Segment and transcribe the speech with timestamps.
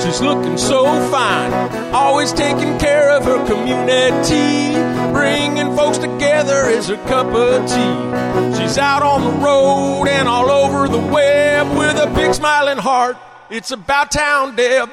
[0.00, 1.52] She's looking so fine,
[1.92, 4.72] always taking care of her community.
[5.12, 8.56] Bringing folks together is her cup of tea.
[8.56, 13.16] She's out on the road and all over the web with a big smiling heart.
[13.50, 14.88] It's about town, Deb.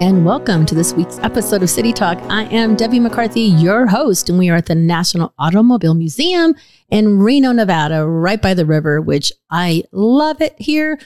[0.00, 2.18] And welcome to this week's episode of City Talk.
[2.30, 6.54] I am Debbie McCarthy, your host, and we are at the National Automobile Museum
[6.90, 11.00] in Reno, Nevada, right by the river, which I love it here.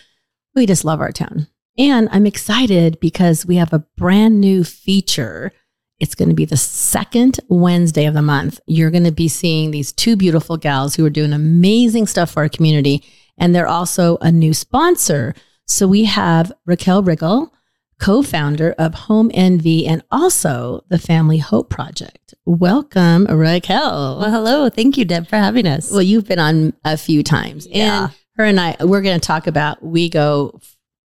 [0.55, 1.47] We just love our town.
[1.79, 5.53] And I'm excited because we have a brand new feature.
[5.99, 8.61] It's going to be the second Wednesday of the month.
[8.67, 12.43] You're going to be seeing these two beautiful gals who are doing amazing stuff for
[12.43, 13.03] our community.
[13.39, 15.35] And they're also a new sponsor.
[15.67, 17.51] So we have Raquel Riggle
[18.03, 22.35] co-founder of Home NV and also the Family Hope Project.
[22.45, 24.19] Welcome, Raquel.
[24.19, 24.69] Well, hello.
[24.69, 25.89] Thank you, Deb, for having us.
[25.91, 27.69] Well, you've been on a few times.
[27.69, 28.07] Yeah.
[28.07, 30.59] And her and I, we're going to talk about we go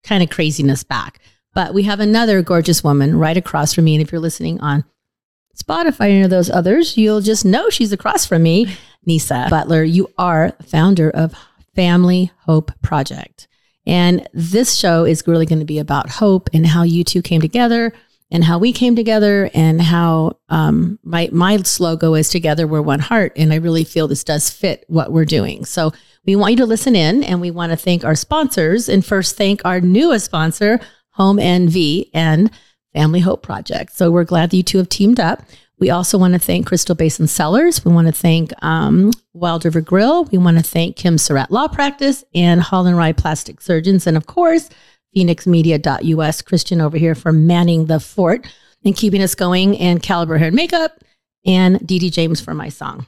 [0.03, 1.19] kind of craziness back.
[1.53, 3.95] But we have another gorgeous woman right across from me.
[3.95, 4.83] And if you're listening on
[5.55, 8.75] Spotify or any of those others, you'll just know she's across from me.
[9.05, 11.33] Nisa Butler, you are founder of
[11.75, 13.47] Family Hope Project.
[13.85, 17.41] And this show is really going to be about hope and how you two came
[17.41, 17.93] together
[18.31, 22.99] and how we came together and how um, my my slogan is together we're one
[22.99, 23.33] heart.
[23.35, 25.65] And I really feel this does fit what we're doing.
[25.65, 25.91] So
[26.25, 29.37] we want you to listen in and we want to thank our sponsors and first
[29.37, 30.79] thank our newest sponsor,
[31.11, 32.49] Home NV and
[32.93, 33.95] Family Hope Project.
[33.95, 35.43] So we're glad that you two have teamed up.
[35.79, 37.83] We also want to thank Crystal Basin Cellars.
[37.83, 40.25] We want to thank um, Wild River Grill.
[40.25, 44.07] We want to thank Kim Surratt Law Practice and Holland Rye Plastic Surgeons.
[44.07, 44.69] And of course,
[45.15, 46.41] phoenixmedia.us.
[46.41, 48.47] Christian over here for manning the fort
[48.85, 50.99] and keeping us going, and Caliber Hair and Makeup,
[51.45, 53.07] and Dee Dee James for my song.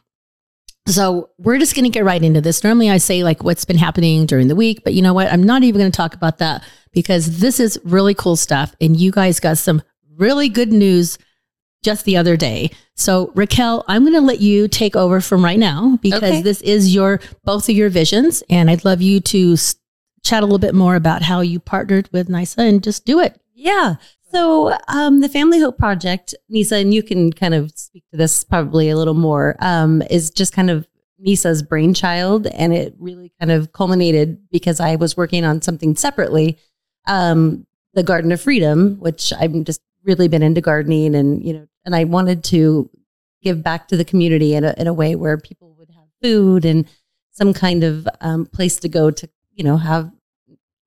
[0.87, 2.63] So we're just going to get right into this.
[2.63, 5.31] Normally I say like what's been happening during the week, but you know what?
[5.31, 8.75] I'm not even going to talk about that because this is really cool stuff.
[8.79, 9.81] And you guys got some
[10.15, 11.17] really good news
[11.83, 12.69] just the other day.
[12.95, 16.41] So Raquel, I'm going to let you take over from right now because Okay.
[16.41, 18.43] this is your, both of your visions.
[18.49, 19.75] And I'd love you to s-
[20.23, 23.39] chat a little bit more about how you partnered with Nisa and just do it.
[23.55, 23.95] Yeah.
[24.35, 28.43] So, um, the Family Hope Project, Nisa, and you can kind of speak to this
[28.43, 30.85] probably a little more, um, is just kind of
[31.17, 32.45] Nisa's brainchild.
[32.47, 36.57] And it really kind of culminated because I was working on something separately,
[37.07, 41.67] um, the Garden of Freedom, which I'm just really been into gardening and, you know,
[41.85, 42.89] and I wanted to
[43.41, 46.65] give back to the community in a, in a way where people would have food
[46.65, 46.89] and
[47.31, 50.11] some kind of um, place to go to, you know, have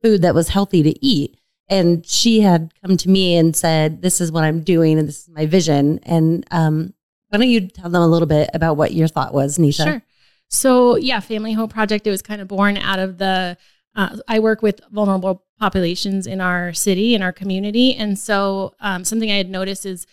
[0.03, 1.39] food that was healthy to eat.
[1.69, 5.23] And she had come to me and said, This is what I'm doing and this
[5.23, 6.01] is my vision.
[6.03, 6.95] And um,
[7.29, 9.85] why don't you tell them a little bit about what your thought was, Nisha?
[9.85, 10.03] Sure.
[10.49, 12.07] So yeah, Family Hope Project.
[12.07, 13.57] It was kind of born out of the.
[13.95, 19.05] Uh, I work with vulnerable populations in our city, in our community, and so um,
[19.05, 20.07] something I had noticed is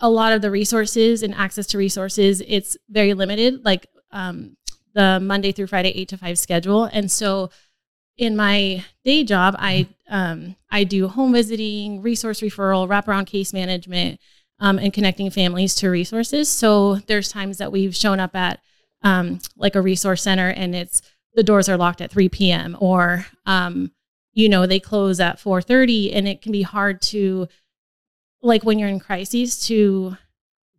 [0.00, 2.42] a lot of the resources and access to resources.
[2.46, 4.56] It's very limited, like um,
[4.94, 7.50] the Monday through Friday eight to five schedule, and so
[8.16, 14.20] in my day job, I um, I do home visiting, resource referral, wraparound case management,
[14.60, 16.48] um, and connecting families to resources.
[16.48, 18.60] So there's times that we've shown up at
[19.02, 21.02] um, like a resource center and it's
[21.34, 22.76] the doors are locked at 3 p.m.
[22.80, 23.90] or um,
[24.32, 27.48] you know they close at 4:30 and it can be hard to
[28.42, 30.16] like when you're in crises to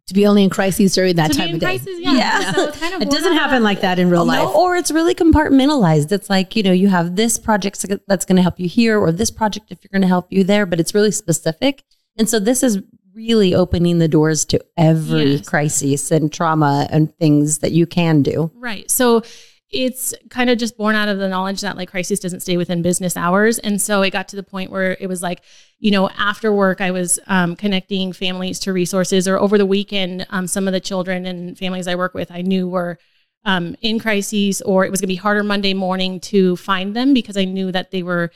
[0.08, 1.66] To be only in crises during that to time be in of day.
[1.80, 2.00] crisis.
[2.00, 2.14] Yeah.
[2.14, 2.52] Yeah.
[2.52, 4.44] So kind of It doesn't happen like that in real life.
[4.44, 6.12] No, or it's really compartmentalized.
[6.12, 9.12] It's like, you know, you have this project that's going to help you here, or
[9.12, 11.84] this project if you're going to help you there, but it's really specific.
[12.20, 12.80] And so this is
[13.16, 15.50] really opening the doors to every Yes.
[15.50, 18.52] crisis and trauma and things that you can do.
[18.54, 18.92] Right.
[18.92, 19.24] So
[19.72, 22.82] it's kind of just born out of the knowledge that like crisis doesn't stay within
[22.82, 23.58] business hours.
[23.60, 25.42] And so it got to the point where it was like,
[25.80, 30.26] you know, after work, I was um, connecting families to resources, or over the weekend,
[30.30, 33.00] um, some of the children and families I work with, I knew were
[33.44, 37.14] um, in crises, or it was going to be harder Monday morning to find them
[37.14, 38.32] because I knew that they were,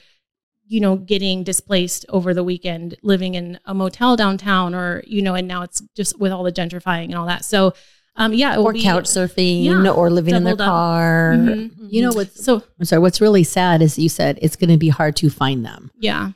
[0.68, 5.36] you know, getting displaced over the weekend, living in a motel downtown, or, you know,
[5.36, 7.46] and now it's just with all the gentrifying and all that.
[7.46, 7.74] So,
[8.20, 10.60] um, yeah, it Or be- couch surfing Yeah, or living in their up.
[10.60, 11.34] car.
[11.38, 11.72] Mhm.
[11.90, 14.78] You know what's So I'm sorry, what's really sad is you said it's going to
[14.78, 15.90] be hard to find them.
[16.00, 16.32] yeah,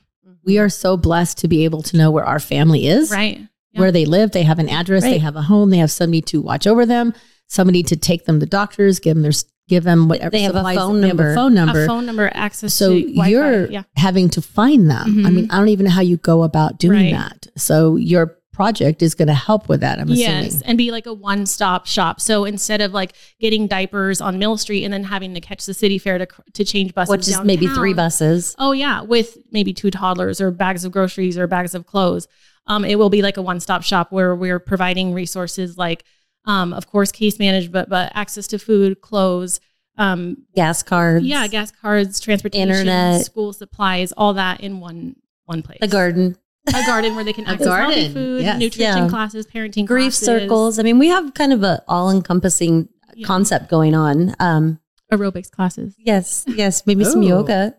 [0.46, 3.40] we are so blessed to be able to know where our family is, Right.
[3.74, 3.80] Yeah.
[3.82, 4.32] where they live.
[4.32, 7.14] They have an address, they have a home, they have somebody to watch over them,
[7.48, 9.32] somebody to take them to doctors, give them their
[9.70, 11.32] give them whatever They have a phone They have number.
[11.32, 11.84] a phone number.
[11.86, 13.30] A phone number, access so to Wi-Fi.
[13.30, 13.84] you're yeah.
[13.96, 15.26] having to find them.
[15.26, 15.34] I Mhm.
[15.36, 17.14] mean, I don't even know how you go about doing Right.
[17.14, 17.48] that.
[17.56, 20.00] So your project is going to help with that.
[20.00, 20.20] I'm assuming.
[20.20, 20.66] Yes, assuming.
[20.68, 22.22] and be like a one-stop shop.
[22.22, 25.74] So instead of like getting diapers on Mill Street and then having to catch the
[25.74, 28.56] city fair to to change buses, which is maybe three buses.
[28.60, 32.28] Oh yeah, with maybe two toddlers or bags of groceries or bags of clothes.
[32.66, 36.06] Um, it will be like a one-stop shop where we're providing resources like,
[36.46, 39.60] um, of course, case management, but access to food, clothes,
[39.98, 41.26] um, Gas cards.
[41.26, 43.26] yeah, gas cards, transportation, Internet.
[43.26, 45.80] school supplies, all that in one one place.
[45.82, 46.38] The garden.
[46.68, 48.60] A garden where they can A access healthy food, yes.
[48.60, 49.10] nutrition Yeah.
[49.10, 50.80] classes, parenting Grief classes, circles.
[50.80, 53.28] I mean, we have kind of a all encompassing Yeah.
[53.28, 54.36] concept going on.
[54.40, 54.80] Um,
[55.12, 55.94] aerobics classes.
[56.00, 57.76] yes, yes, maybe some yoga.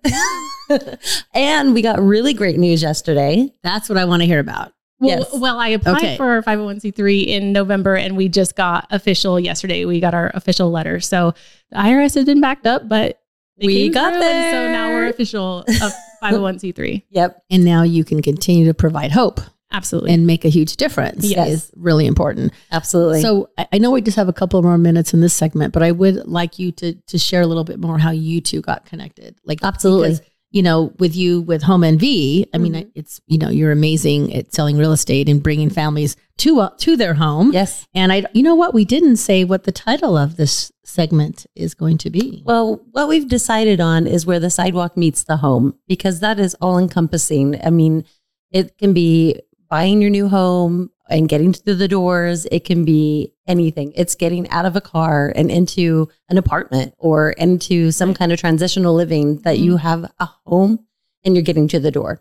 [1.35, 3.53] and we got really great news yesterday.
[3.63, 4.73] That's what I want to hear about.
[5.01, 5.29] Well, Yes.
[5.35, 6.17] well, I applied Okay.
[6.17, 9.85] for our 501c3 in November and we just got official yesterday.
[9.85, 11.01] We got our official letter.
[11.01, 11.35] So
[11.71, 13.19] the IRS has been backed up, but
[13.61, 15.93] We got through, and so now we're official of
[16.32, 17.05] 501c3.
[17.11, 17.43] Yep.
[17.50, 19.41] And now you can continue to provide hope
[19.73, 20.12] Absolutely.
[20.12, 21.25] and make a huge difference.
[21.25, 21.49] Yes.
[21.49, 22.53] Is really important.
[22.71, 23.21] Absolutely.
[23.21, 25.82] So I I know we just have a couple more minutes in this segment, but
[25.82, 28.87] I would like you to to share a little bit more how you two got
[28.87, 29.37] connected.
[29.44, 30.21] Like Absolutely.
[30.55, 32.91] You know, with you with Home NV, I mean, Mhm.
[32.95, 36.97] it's you know you're amazing at selling real estate and bringing families to uh, to
[36.97, 37.53] their home.
[37.53, 37.87] yes.
[37.95, 41.75] And I, you know what, we didn't say what the title of this segment is
[41.75, 42.43] going to be.
[42.47, 46.55] Well, what we've decided on is where the sidewalk meets the home because that is
[46.61, 47.61] all encompassing.
[47.65, 48.05] I mean,
[48.53, 52.44] it can be buying your new home and getting through the doors.
[52.50, 53.93] It can be anything.
[53.94, 58.40] It's getting out of a car and into an apartment or into some kind of
[58.40, 59.87] transitional living that you mm-hmm.
[59.87, 60.81] have a home
[61.25, 62.20] and you're getting to the door.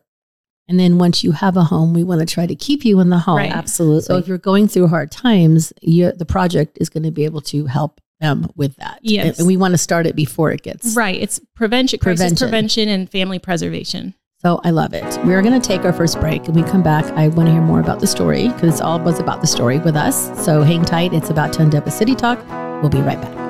[0.69, 3.09] and then once you have a home, we want to try to keep you in
[3.09, 3.37] the home.
[3.37, 3.51] Right.
[3.51, 4.03] Absolutely.
[4.03, 7.65] So if you're going through hard times, the project is going to be able to
[7.65, 8.99] help them with that.
[9.01, 9.25] Yes.
[9.25, 11.19] And, and we want to start it before it gets right.
[11.19, 12.47] It's prevention, crisis Prevention.
[12.47, 14.13] prevention, and family preservation.
[14.45, 15.05] So I love it.
[15.25, 17.05] We're going to take our first break and we come back.
[17.17, 19.79] I want to hear more about the story because it's all was about the story
[19.79, 20.29] with us.
[20.43, 21.13] So hang tight.
[21.13, 22.45] It's about to end up a City Talk.
[22.81, 23.42] We'll be right back.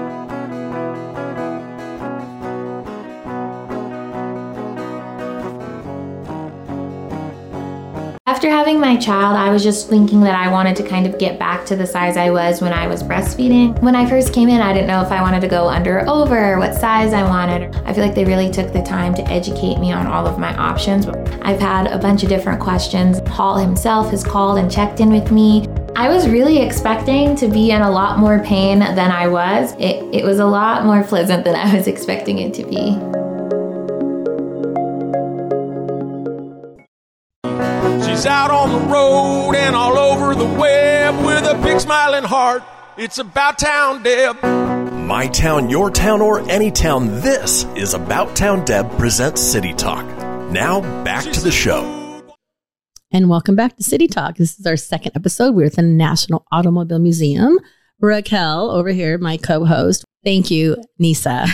[8.33, 11.37] After having my child, I was just thinking that I wanted to kind of get
[11.37, 13.79] back to the size I was when I was breastfeeding.
[13.79, 16.09] When I first came in, I didn't know if I wanted to go under or
[16.09, 17.75] over, what size I wanted.
[17.85, 20.51] I feel like they really took the time to educate me on all of my
[20.57, 21.05] options.
[21.43, 23.21] I've had a bunch of different questions.
[23.21, 25.67] Paul himself has called and checked in with me.
[25.95, 29.73] I was really expecting to be in a lot more pain than I was.
[29.73, 33.22] It, it was a lot more pleasant than I was expecting it to be.
[38.23, 42.63] She's out on the road and all over the web with a big smiling heart.
[42.95, 44.41] It's about town, Deb.
[44.41, 50.05] My town, your town, or any town, this is About Town Deb presents City Talk.
[50.53, 52.23] Now, back to the show.
[53.11, 54.37] And welcome back to City Talk.
[54.37, 55.53] This is our second episode.
[55.53, 57.59] We're at the National Automobile Museum.
[57.99, 60.05] Raquel over here, my co-host.
[60.23, 61.45] Thank you, Nisa,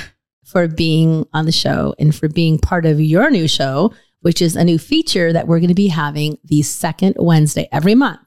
[0.45, 4.55] for being on the show and for being part of your new show, which is
[4.55, 8.19] a new feature that we're going to be having the second Wednesday every month.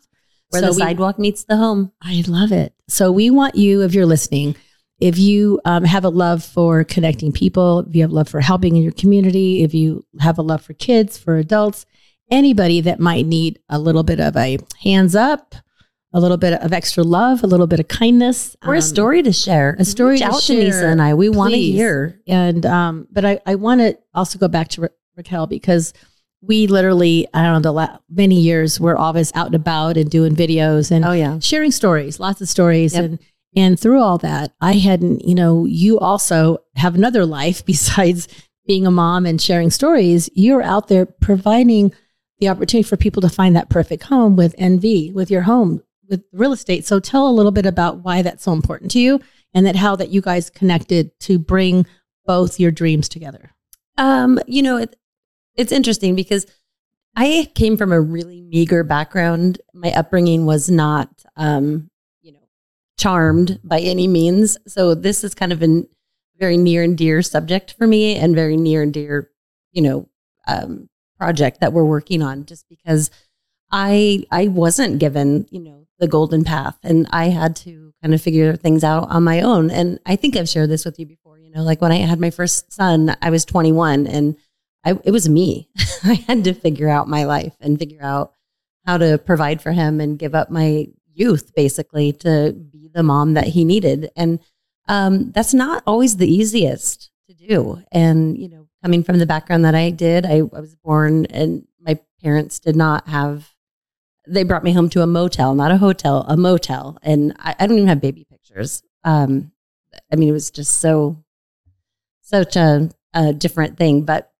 [0.50, 1.92] where So the we- sidewalk meets the home.
[2.02, 2.74] I love it.
[2.88, 4.54] So we want you, if you're listening,
[5.00, 8.76] if you um, have a love for connecting people, if you have love for helping
[8.76, 11.86] in your community, if you have a love for kids, for adults,
[12.30, 15.54] anybody that might need a little bit of a hands up,
[16.14, 19.22] a little bit of extra love, a little bit of kindness, Or a um, story
[19.22, 19.74] to share.
[19.78, 21.14] a story Reach to out to Nisa and I.
[21.14, 22.20] We want to hear.
[22.26, 25.92] And um, but I, I want to also go back to Ra- Raquel because
[26.40, 30.10] we literally, I don't know, the la- many years we're always out and about and
[30.10, 31.38] doing videos and Oh yeah.
[31.38, 32.94] sharing stories, lots of stories.
[32.94, 33.04] Yep.
[33.04, 33.18] And
[33.54, 38.26] and through all that, I hadn't, you know, you also have another life besides
[38.66, 40.30] being a mom and sharing stories.
[40.34, 41.92] You're out there providing
[42.38, 46.24] the opportunity for people to find that perfect home with NV, with your home, with
[46.32, 46.86] real estate.
[46.86, 49.20] So tell a little bit about why that's so important to you
[49.54, 51.86] and that how that you guys connected to bring
[52.24, 53.50] both your dreams together.
[53.98, 54.96] Um, you know, it,
[55.56, 56.46] it's interesting because
[57.14, 59.60] I came from a really meager background.
[59.74, 61.90] My upbringing was not, um,
[62.22, 62.48] you know,
[62.98, 64.56] charmed by any means.
[64.66, 65.84] So this is kind of a
[66.38, 69.30] very near and dear subject for me, and very near and dear,
[69.72, 70.08] you know,
[70.48, 72.46] um, project that we're working on.
[72.46, 73.10] Just because
[73.70, 78.22] I I wasn't given, you know, the golden path, and I had to kind of
[78.22, 79.70] figure things out on my own.
[79.70, 81.38] And I think I've shared this with you before.
[81.38, 84.36] You know, like when I had my first son, I was 21, and
[84.84, 85.68] I, it was me.
[86.04, 88.32] I had to figure out my life and figure out
[88.86, 93.34] how to provide for him and give up my youth basically to be the mom
[93.34, 94.10] that he needed.
[94.16, 94.40] And
[94.88, 97.82] um, that's not always the easiest to do.
[97.92, 101.66] And, you know, coming from the background that I did, I, I was born and
[101.80, 103.50] my parents did not have,
[104.26, 106.98] they brought me home to a motel, not a hotel, a motel.
[107.02, 108.82] And I, I don't even have baby pictures.
[109.04, 109.52] Um,
[110.12, 111.22] I mean, it was just so,
[112.22, 114.02] such a, a different thing.
[114.04, 114.31] But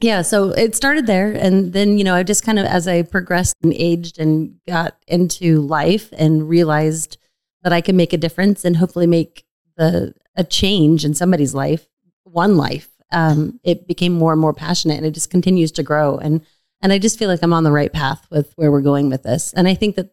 [0.00, 1.32] yeah, so it started there.
[1.32, 4.96] And then, you know, I just kind of, as I progressed and aged and got
[5.06, 7.18] into life and realized
[7.62, 9.44] that I could make a difference and hopefully make
[9.76, 11.86] the, a change in somebody's life,
[12.24, 16.16] one life, um, it became more and more passionate and it just continues to grow.
[16.16, 16.46] And,
[16.80, 19.22] and I just feel like I'm on the right path with where we're going with
[19.22, 19.52] this.
[19.52, 20.12] And I think that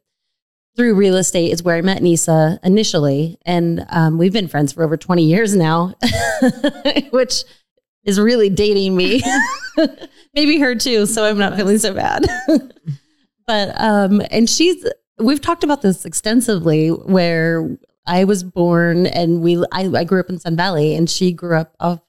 [0.75, 3.38] through real estate is where I met Nisa initially.
[3.46, 5.96] And um, we've been friends for over 20 years now,
[7.12, 7.44] which
[8.03, 9.24] is really dating me.
[10.34, 12.26] Maybe her too, so I'm not feeling so bad.
[13.48, 14.86] but um and she's
[15.20, 20.30] we've talked about this extensively where I was born and we I, I grew up
[20.30, 22.02] in Sun Valley and she grew up off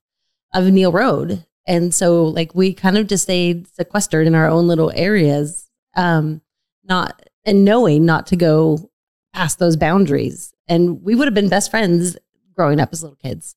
[0.54, 1.44] of Neil Road.
[1.66, 6.40] And so like we kind of just stayed sequestered in our own little areas, um,
[6.84, 8.90] not and knowing not to go
[9.34, 10.52] past those boundaries.
[10.66, 12.16] And we would have been best friends
[12.54, 13.54] growing up as little kids.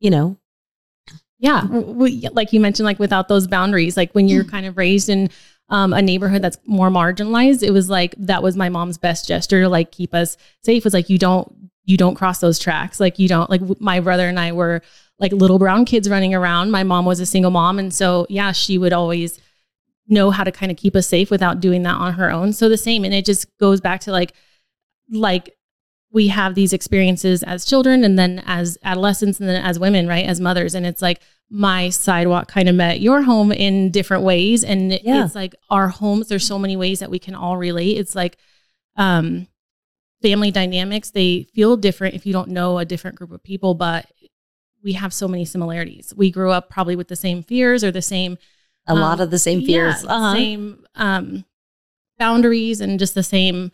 [0.00, 0.38] You know,
[1.38, 1.66] yeah.
[1.66, 5.30] We, like you mentioned like without those boundaries like when you're kind of raised in
[5.68, 9.62] um, a neighborhood that's more marginalized it was like that was my mom's best gesture
[9.62, 11.50] to like keep us safe was like you don't
[11.84, 12.98] you don't cross those tracks.
[12.98, 14.82] Like you don't like my brother and i were
[15.18, 16.70] like little brown kids running around.
[16.70, 19.40] My mom was a single mom and so yeah she would always
[20.06, 22.52] know how to kind of keep us safe without doing that on her own.
[22.52, 24.32] So the same and it just goes back to like
[25.10, 25.56] like
[26.14, 30.24] we have these experiences as children and then as adolescents and then as women, right?
[30.24, 30.76] As mothers.
[30.76, 34.62] And it's like my sidewalk kind of met your home in different ways.
[34.62, 35.24] And yeah.
[35.24, 37.98] it's like our homes, there's so many ways that we can all relate.
[37.98, 38.36] It's like
[38.96, 39.48] um,
[40.22, 44.06] family dynamics, they feel different if you don't know a different group of people, but
[44.84, 46.14] we have so many similarities.
[46.16, 48.38] We grew up probably with the same fears or the same
[48.86, 50.34] a um, lot of the same fears, yeah, uh-huh.
[50.34, 51.44] same um,
[52.18, 53.72] boundaries and just the same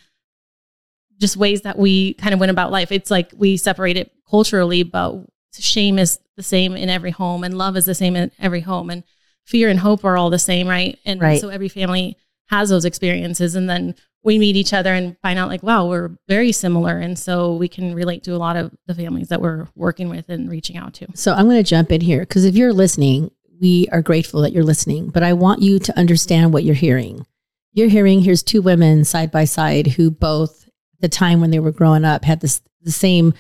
[1.21, 2.91] just ways that we kind of went about life.
[2.91, 5.17] It's like we separate it culturally, but
[5.53, 8.89] shame is the same in every home and love is the same in every home
[8.91, 9.05] and
[9.45, 10.99] fear and hope are all the same, right?
[11.05, 11.41] And right.
[11.41, 12.17] so every family
[12.49, 16.11] has those experiences and then we meet each other and find out like wow, we're
[16.29, 19.69] very similar and so we can relate to a lot of the families that we're
[19.75, 21.07] working with and reaching out to.
[21.15, 24.53] So I'm going to jump in here because if you're listening, we are grateful that
[24.53, 27.27] you're listening, but I want you to understand what you're hearing.
[27.73, 30.70] You're hearing here's two women side by side who both
[31.01, 33.35] the time when they were growing up had this the same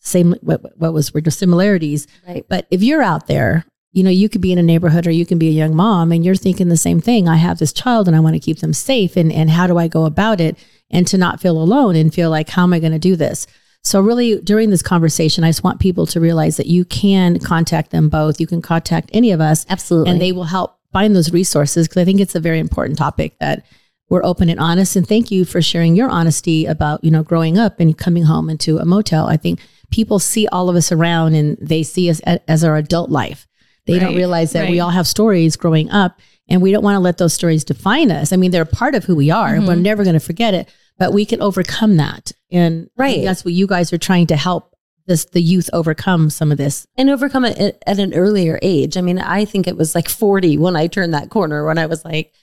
[0.00, 2.06] same what, what was were the similarities.
[2.26, 2.44] Right.
[2.48, 5.26] But if you're out there you know you could be in a neighborhood or you
[5.26, 7.28] can be a young mom and you're thinking the same thing.
[7.28, 9.78] I have this child and i want to keep them safe and and how do
[9.78, 10.56] i go about it
[10.90, 13.46] and to not feel alone and feel like how am i going to do this?
[13.84, 17.90] So really during this conversation i just want people to realize that you can contact
[17.90, 18.40] them both.
[18.40, 19.66] You can contact any of us.
[19.68, 20.10] Absolutely.
[20.10, 23.38] And they will help find those resources because i think it's a very important topic
[23.38, 23.64] that
[24.12, 24.94] we're open and honest.
[24.94, 28.50] And thank you for sharing your honesty about, you know, growing up and coming home
[28.50, 29.26] into a motel.
[29.26, 33.08] I think people see all of us around and they see us as our adult
[33.08, 33.48] life.
[33.86, 34.70] They right, don't realize that right.
[34.70, 38.10] we all have stories growing up and we don't want to let those stories define
[38.10, 38.34] us.
[38.34, 39.60] I mean, they're part of who we are mm-hmm.
[39.60, 42.32] and we're never going to forget it, but we can overcome that.
[42.50, 43.24] And right.
[43.24, 44.76] that's what you guys are trying to help
[45.06, 48.98] this the youth overcome some of this and overcome it at, at an earlier age.
[48.98, 51.86] I mean, I think it was like 40 when I turned that corner when I
[51.86, 52.34] was like,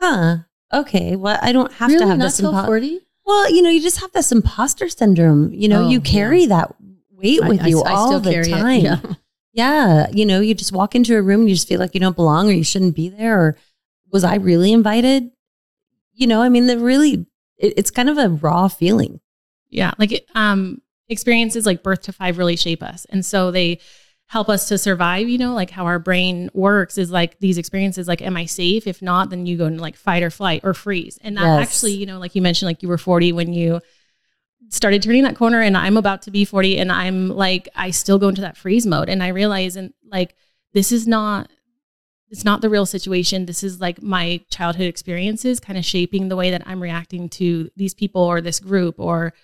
[0.00, 0.38] huh,
[0.72, 2.00] okay, well, I don't have really?
[2.00, 2.40] to have Not this.
[2.40, 3.00] Impo- 40?
[3.24, 5.52] Well, you know, you just have this imposter syndrome.
[5.52, 6.48] You know, oh, you carry yeah.
[6.48, 6.74] that
[7.10, 8.80] weight with I, you I, all I the time.
[8.80, 9.00] Yeah.
[9.52, 10.06] yeah.
[10.12, 12.16] You know, you just walk into a room and you just feel like you don't
[12.16, 13.38] belong or you shouldn't be there.
[13.38, 13.56] Or
[14.10, 15.30] was I really invited?
[16.14, 17.26] You know, I mean, the really,
[17.58, 19.20] it, it's kind of a raw feeling.
[19.70, 19.92] Yeah.
[19.98, 23.06] Like, um, experiences like birth to five really shape us.
[23.06, 23.78] And so they,
[24.32, 28.08] help us to survive, you know, like how our brain works is like these experiences
[28.08, 28.86] like am I safe?
[28.86, 31.18] If not, then you go into like fight or flight or freeze.
[31.20, 31.68] And that yes.
[31.68, 33.82] actually, you know, like you mentioned like you were 40 when you
[34.70, 38.18] started turning that corner and I'm about to be 40 and I'm like I still
[38.18, 40.34] go into that freeze mode and I realize and like
[40.72, 41.50] this is not
[42.30, 43.44] it's not the real situation.
[43.44, 47.70] This is like my childhood experiences kind of shaping the way that I'm reacting to
[47.76, 49.34] these people or this group or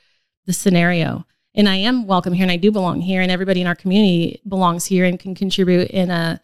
[0.47, 3.67] the scenario and I am welcome here and I do belong here and everybody in
[3.67, 6.41] our community belongs here and can contribute in a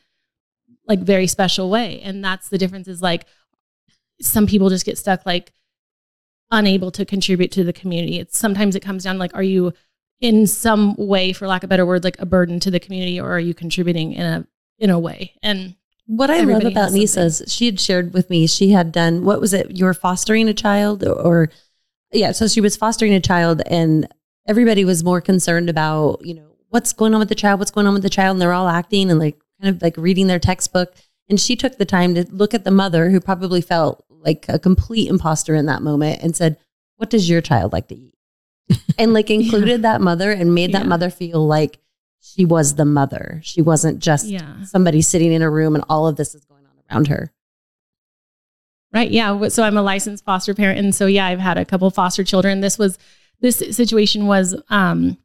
[0.87, 2.01] like very special way.
[2.01, 3.27] And that's the difference is like
[4.21, 5.53] some people just get stuck like
[6.51, 8.19] unable to contribute to the community.
[8.19, 9.73] It's sometimes it comes down like are you
[10.21, 13.31] in some way for lack of better words like a burden to the community or
[13.31, 14.47] are you contributing in a
[14.79, 15.35] in a way.
[15.43, 19.41] And What I love about Nisa's, she had shared with me, she had done, what
[19.41, 19.77] was it?
[19.77, 21.51] You were fostering a child or, or
[22.13, 22.33] yeah.
[22.33, 24.09] So she was fostering a child and
[24.47, 27.87] everybody was more concerned about, you know, what's going on with the child, what's going
[27.87, 28.35] on with the child.
[28.35, 30.95] And they're all acting and like kind of like reading their textbook.
[31.29, 34.59] And she took the time to look at the mother who probably felt like a
[34.59, 36.59] complete imposter in that moment and said,
[36.97, 38.15] what does your child like to eat?
[38.99, 40.89] and like included that mother and made that Yeah.
[40.89, 41.79] mother feel like
[42.21, 43.41] she was the mother.
[43.43, 44.65] She wasn't just yeah.
[44.65, 47.33] somebody sitting in a room and all of this is going on around her.
[48.93, 49.11] Right.
[49.11, 49.49] Yeah.
[49.49, 50.79] So I'm a licensed foster parent.
[50.79, 52.61] And so, yeah, I've had a couple foster children.
[52.61, 52.97] This was,
[53.41, 55.19] this situation was, um,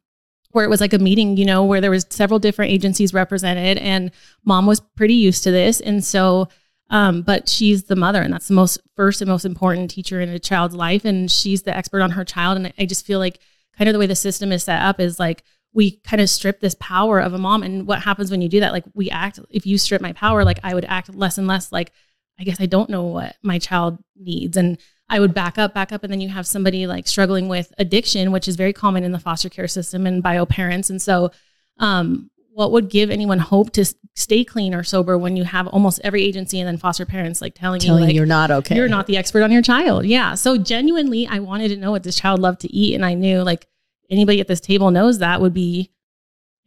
[0.52, 3.78] where it was like a meeting, you know, where there was several different agencies represented
[3.78, 4.10] and
[4.44, 5.80] mom was pretty used to this.
[5.80, 6.48] And so,
[6.90, 10.28] um, but she's the mother and that's the most first and most important teacher in
[10.28, 11.04] a child's life.
[11.04, 12.56] And she's the expert on her child.
[12.56, 13.38] And I just feel like
[13.76, 16.58] kind of the way the system is set up is like, we kind of strip
[16.58, 17.62] this power of a mom.
[17.62, 18.72] And what happens when you do that?
[18.72, 21.70] Like we act, if you strip my power, like I would act less and less
[21.70, 21.92] like,
[22.40, 24.56] I guess I don't know what my child needs.
[24.56, 24.78] And
[25.10, 26.04] I would back up, back up.
[26.04, 29.18] And then you have somebody like struggling with addiction, which is very common in the
[29.18, 30.88] foster care system and bio parents.
[30.88, 31.32] And so,
[31.78, 36.00] um, what would give anyone hope to stay clean or sober when you have almost
[36.02, 38.76] every agency and then foster parents like telling, telling you, like, you you're not okay.
[38.76, 40.04] you're not the expert on your child.
[40.04, 40.34] Yeah.
[40.34, 42.94] So genuinely, I wanted to know what this child loved to eat.
[42.94, 43.66] And I knew like
[44.10, 45.90] anybody at this table knows that would be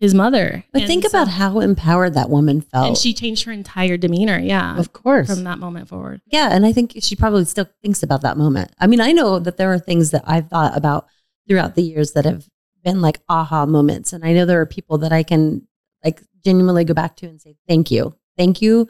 [0.04, 0.64] his mother.
[0.74, 2.88] But And think so- about how empowered that woman felt.
[2.88, 4.38] And she changed her entire demeanor.
[4.38, 4.78] Yeah.
[4.78, 5.28] Of course.
[5.34, 6.22] From that moment forward.
[6.28, 8.72] yeah, and I think she probably still thinks about that moment.
[8.80, 11.08] I mean, I know that there are things that I've thought about
[11.48, 12.48] throughout the years that have
[12.84, 15.66] been like aha moments, and I know there are people that I can
[16.04, 18.88] like genuinely go back to and say thank you, thank you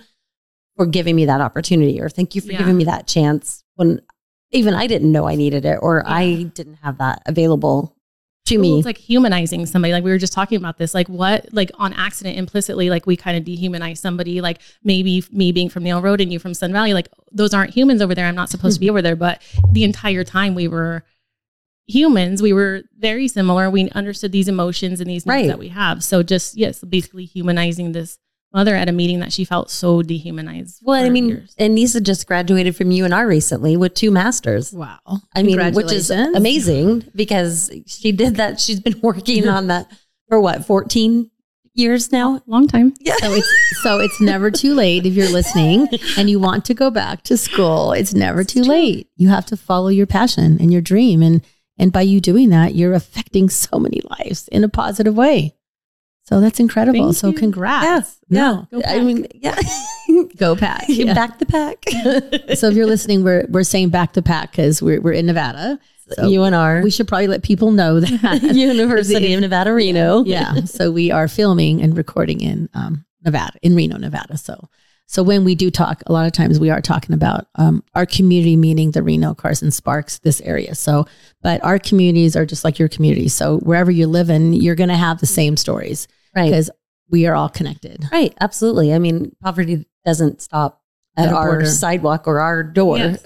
[0.75, 2.57] for giving me that opportunity, or thank you for Yeah.
[2.57, 4.01] giving me that chance when
[4.51, 7.95] even I didn't know I needed it, or I didn't have that available
[8.45, 8.77] to me.
[8.77, 9.93] It's like humanizing somebody.
[9.93, 10.93] Like we were just talking about this.
[10.93, 14.41] Like what, like on accident, implicitly, like we kind of dehumanize somebody.
[14.41, 17.73] Like maybe me being from Neil Road and you from Sun Valley, like those aren't
[17.73, 18.25] humans over there.
[18.25, 18.91] I'm not supposed to be mm-hmm.
[18.91, 19.15] over there.
[19.15, 21.03] But the entire time we were
[21.87, 23.69] humans, we were very similar.
[23.69, 25.47] We understood these emotions and these needs Right.
[25.47, 26.03] that we have.
[26.03, 28.17] So just yes, basically humanizing this
[28.53, 30.81] mother at a meeting that she felt so dehumanized.
[30.83, 31.55] well, I mean, years.
[31.57, 34.71] and Nisa just graduated from UNR recently with two masters.
[34.71, 34.99] wow.
[35.35, 38.59] I mean, which is amazing because she did that.
[38.59, 39.91] She's been working on that
[40.29, 41.29] for what, 14
[41.73, 42.41] years now?
[42.45, 42.93] long time.
[42.99, 43.15] Yeah.
[43.19, 45.87] So it's so it's never too late if you're listening
[46.17, 47.93] and you want to go back to school.
[47.93, 49.09] It's never too late.
[49.15, 51.43] You have to follow your passion and your dream and
[51.77, 55.55] and by you doing that, you're affecting so many lives in a positive way.
[56.25, 57.05] So that's incredible.
[57.05, 57.33] Thank so you.
[57.37, 58.17] congrats.
[58.29, 58.63] Yeah.
[58.71, 59.59] Go I mean, yeah.
[60.37, 60.85] Go pack.
[60.87, 61.13] Yeah.
[61.13, 61.83] Back the pack.
[62.57, 65.79] So if you're listening, we're we're saying back to pack because we're we're in Nevada.
[66.09, 66.83] So UNR.
[66.83, 70.23] we should probably let people know that University of Nevada, Reno.
[70.25, 70.65] yeah.
[70.65, 74.37] So we are filming and recording in um, Nevada, in Reno, Nevada.
[74.37, 74.69] So,
[75.05, 78.05] so when we do talk, a lot of times we are talking about um, our
[78.05, 80.73] community, meaning the Reno, Carson, Sparks, this area.
[80.75, 81.05] So,
[81.41, 83.27] but our communities are just like your community.
[83.29, 86.45] So wherever you live in, you're going to have the same stories Right.
[86.45, 86.69] because
[87.09, 88.05] we are all connected.
[88.11, 88.33] Right.
[88.41, 88.93] Absolutely.
[88.93, 90.81] I mean, poverty doesn't stop
[91.15, 91.65] at, At our border.
[91.67, 92.97] sidewalk or our door.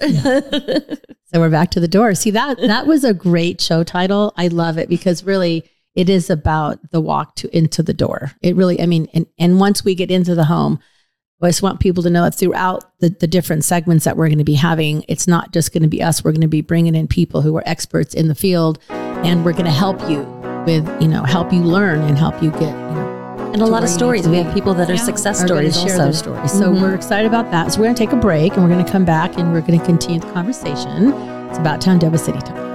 [1.30, 2.14] So we're back to the door.
[2.14, 4.32] See that that was a great show title.
[4.38, 5.62] I love it because really
[5.94, 8.32] it is about the walk to into the door.
[8.40, 10.78] It really, I mean, and and once we get into the home,
[11.40, 14.38] I just want people to know that throughout the, the different segments that we're going
[14.38, 16.24] to be having, it's not just going to be us.
[16.24, 19.52] We're going to be bringing in people who are experts in the field, and we're
[19.52, 20.22] going to help you
[20.66, 23.84] with, you know, help you learn and help you get, you know, and a lot
[23.84, 24.26] of stories.
[24.28, 25.02] We have people that are Yeah.
[25.04, 26.02] success are stories to share also.
[26.04, 26.52] their stories.
[26.52, 26.80] So Mhm.
[26.82, 27.72] we're excited about that.
[27.72, 29.60] So we're going to take a break and we're going to come back and we're
[29.62, 31.12] going to continue the conversation.
[31.48, 32.67] It's about Town Deva City Talk.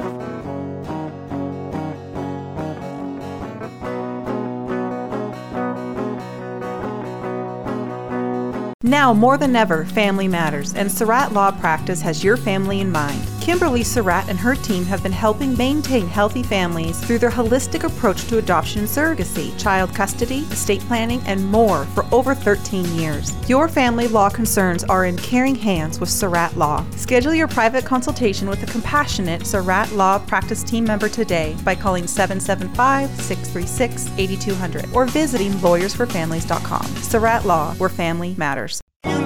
[8.86, 13.33] Now more than ever, family matters, and Surratt Law Practice has your family in mind.
[13.44, 18.24] Kimberly Surratt and her team have been helping maintain healthy families through their holistic approach
[18.28, 23.34] to adoption and surrogacy, child custody, estate planning, and more for over 13 years.
[23.50, 26.86] Your family law concerns are in caring hands with Surratt Law.
[26.96, 32.08] Schedule your private consultation with a compassionate Surratt Law Practice team member today by calling
[32.08, 36.86] 775 636 8200 or visiting lawyersforfamilies.com.
[37.02, 38.83] Surratt Law, where family matters.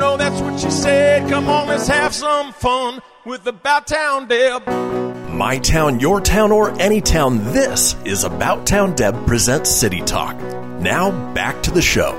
[0.07, 1.29] You know that's what she said.
[1.29, 4.65] Come on, let's have some fun with About Town Deb.
[5.29, 10.37] My town, your town, or any town, this is About Town Deb presents City Talk.
[10.79, 12.13] Now, back to the show.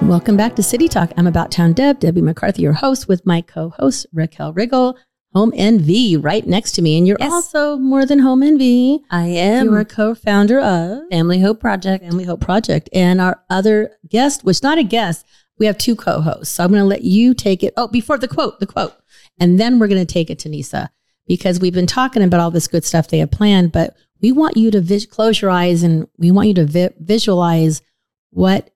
[0.00, 1.12] Welcome back to City Talk.
[1.18, 4.94] I'm About Town Deb, Debbie McCarthy, your host, with my co host, Raquel Riggle,
[5.34, 6.96] Home NV, right next to me.
[6.96, 7.30] And you're Yes.
[7.30, 9.00] also more than Home NV.
[9.10, 12.04] I am You're a co founder of Family Hope Project.
[12.04, 12.88] Family Hope Project.
[12.94, 15.26] And our other guest, which not a guest,
[15.58, 16.54] we have two co-hosts.
[16.54, 17.74] So I'm going to let you take it.
[17.76, 18.94] Oh, before the quote, the quote.
[19.38, 20.90] And then we're going to take it to Nisa
[21.26, 24.56] because we've been talking about all this good stuff they have planned, but we want
[24.56, 27.82] you to vis- close your eyes and we want you to vi- visualize
[28.30, 28.70] what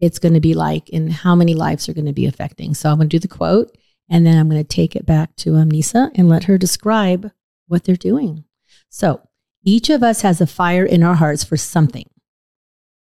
[0.00, 2.74] it's going to be like and how many lives are going to be affecting.
[2.74, 3.76] So I'm going to do the quote
[4.08, 7.30] and then I'm going to take it back to um, Nisa and let her describe
[7.66, 8.44] what they're doing.
[8.88, 9.20] So
[9.64, 12.08] each of us has a fire in our hearts for something.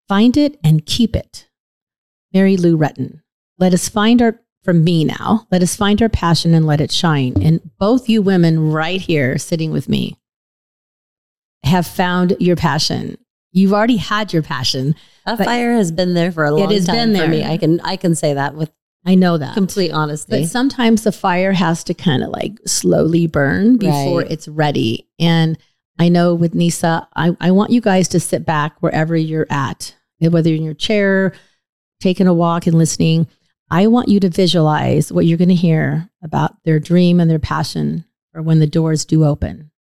[0.07, 1.47] Find it and keep it.
[2.33, 3.21] Mary Lou Retton.
[3.59, 6.91] Let us find our, from me now, let us find our passion and let it
[6.91, 7.33] shine.
[7.41, 10.17] And both you women right here sitting with me
[11.63, 13.17] have found your passion.
[13.51, 14.95] You've already had your passion.
[15.25, 16.71] That fire has been there for a long time.
[16.71, 17.39] It has time been for me.
[17.41, 17.51] there.
[17.51, 18.71] I can I can say that with
[19.05, 19.53] I know that.
[19.53, 20.41] complete honesty.
[20.41, 24.31] But sometimes the fire has to kind of like slowly burn before Right.
[24.31, 25.07] it's ready.
[25.19, 25.57] And
[25.99, 29.95] I know with Nisa, I, I want you guys to sit back wherever you're at,
[30.19, 31.33] whether you're in your chair,
[32.03, 33.25] taking a walk and listening.
[33.71, 37.39] I want you to visualize what you're going to hear about their dream and their
[37.39, 39.71] passion for when the doors do open.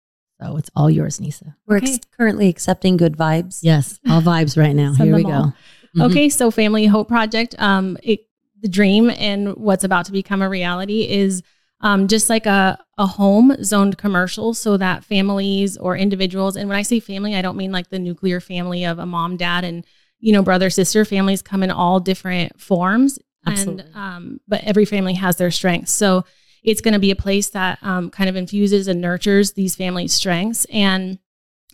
[0.41, 1.55] So it's all yours, Nisa.
[1.67, 1.93] We're Okay.
[1.95, 3.59] ex- currently accepting good vibes.
[3.61, 4.93] Yes, all vibes right now.
[4.93, 5.37] Here we them go.
[5.37, 5.53] all.
[5.95, 6.09] Mhm.
[6.11, 8.21] Okay, so Family Hope Project, um, it,
[8.61, 11.43] the dream and what's about to become a reality is
[11.81, 16.77] um, just like a, a home zoned commercial so that families or individuals, and when
[16.77, 19.85] I say family, I don't mean like the nuclear family of a mom, dad, and
[20.23, 21.03] you know, brother, sister.
[21.03, 23.83] Families come in all different forms, Absolutely.
[23.83, 25.91] and um, but every family has their strengths.
[25.91, 26.23] So
[26.63, 30.13] it's going to be a place that um, kind of infuses and nurtures these families'
[30.13, 31.19] strengths and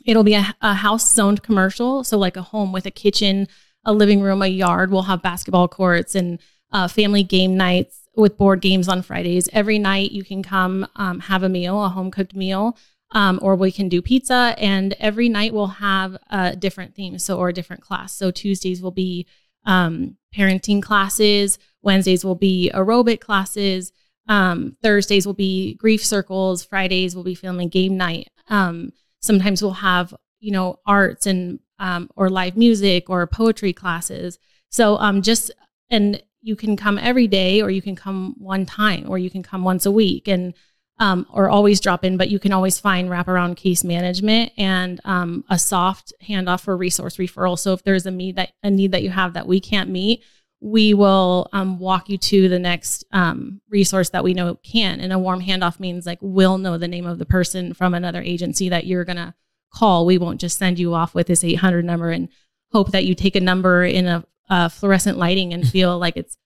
[0.04, 3.48] it'll be a, a house zoned commercial so like a home with a kitchen
[3.86, 6.40] a living room a yard we'll have basketball courts and
[6.72, 11.20] uh, family game nights with board games on fridays every night you can come um,
[11.20, 12.78] have a meal a home cooked meal
[13.12, 17.38] um, or we can do pizza and every night we'll have a different theme so
[17.38, 19.26] or a different class so tuesdays will be
[19.66, 23.92] um, parenting classes wednesdays will be aerobic classes
[24.30, 26.64] um, Thursdays will be grief circles.
[26.64, 28.30] Fridays will be family game night.
[28.48, 34.38] Um, sometimes we'll have you know arts and um, or live music or poetry classes.
[34.70, 35.52] So um, just
[35.90, 39.44] and you can come every day, or you can come one time, or you can
[39.44, 40.54] come once a week, and
[41.00, 42.18] um, or always drop in.
[42.18, 47.18] But you can always find wraparound case management and um, a soft handoff for resource
[47.18, 47.58] referral.
[47.58, 50.24] So if there's a need that a need that you have that we can't meet,
[50.62, 55.00] we will um, walk you to the next um, resource that we know can.
[55.00, 58.22] And a warm handoff means like we'll know the name of the person from another
[58.22, 59.36] agency that you're gonna
[59.74, 60.06] call.
[60.06, 62.30] We won't just send you off with this 800 number and
[62.72, 66.38] hope that you take a number in a, a fluorescent lighting and feel like it's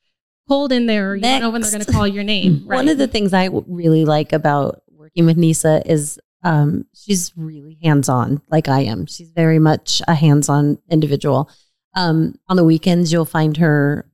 [0.48, 1.12] cold in there.
[1.12, 2.62] Or you don't know when they're gonna call your name.
[2.66, 7.78] One of the things I really like about working with Nisa is um, she's really
[7.82, 9.06] hands on, like I am.
[9.06, 11.50] She's very much a hands on individual.
[11.96, 14.10] Um, on the weekends, you'll find her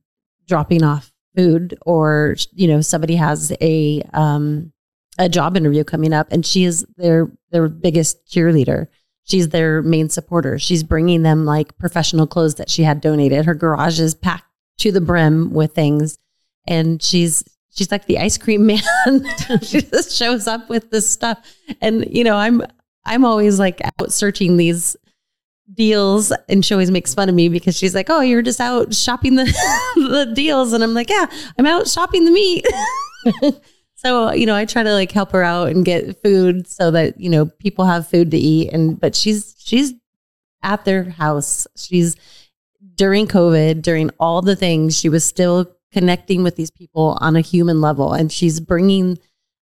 [0.46, 4.72] dropping off food, or you know, somebody has a um,
[5.18, 8.86] a job interview coming up, and she is their their biggest cheerleader.
[9.24, 10.58] She's their main supporter.
[10.58, 13.44] She's bringing them like professional clothes that she had donated.
[13.44, 14.44] Her garage is packed
[14.78, 16.18] to the brim with things,
[16.66, 18.82] and she's she's like the ice cream man.
[19.62, 21.38] she just shows up with this stuff,
[21.80, 22.62] and you know, I'm
[23.04, 24.96] I'm always like out searching these
[25.72, 28.94] deals, and she always makes fun of me because she's like, "Oh, you're just out
[28.94, 29.44] shopping the
[29.96, 31.26] the deals," and I'm like, "Yeah,
[31.58, 32.66] I'm out shopping the meat."
[33.94, 37.20] so you know, I try to like help her out and get food so that
[37.20, 39.94] you know people have food to eat, and but she's she's
[40.62, 41.66] at their house.
[41.76, 42.16] She's
[42.96, 47.40] during COVID, during all the things, she was still connecting with these people on a
[47.40, 49.18] human level, and she's bringing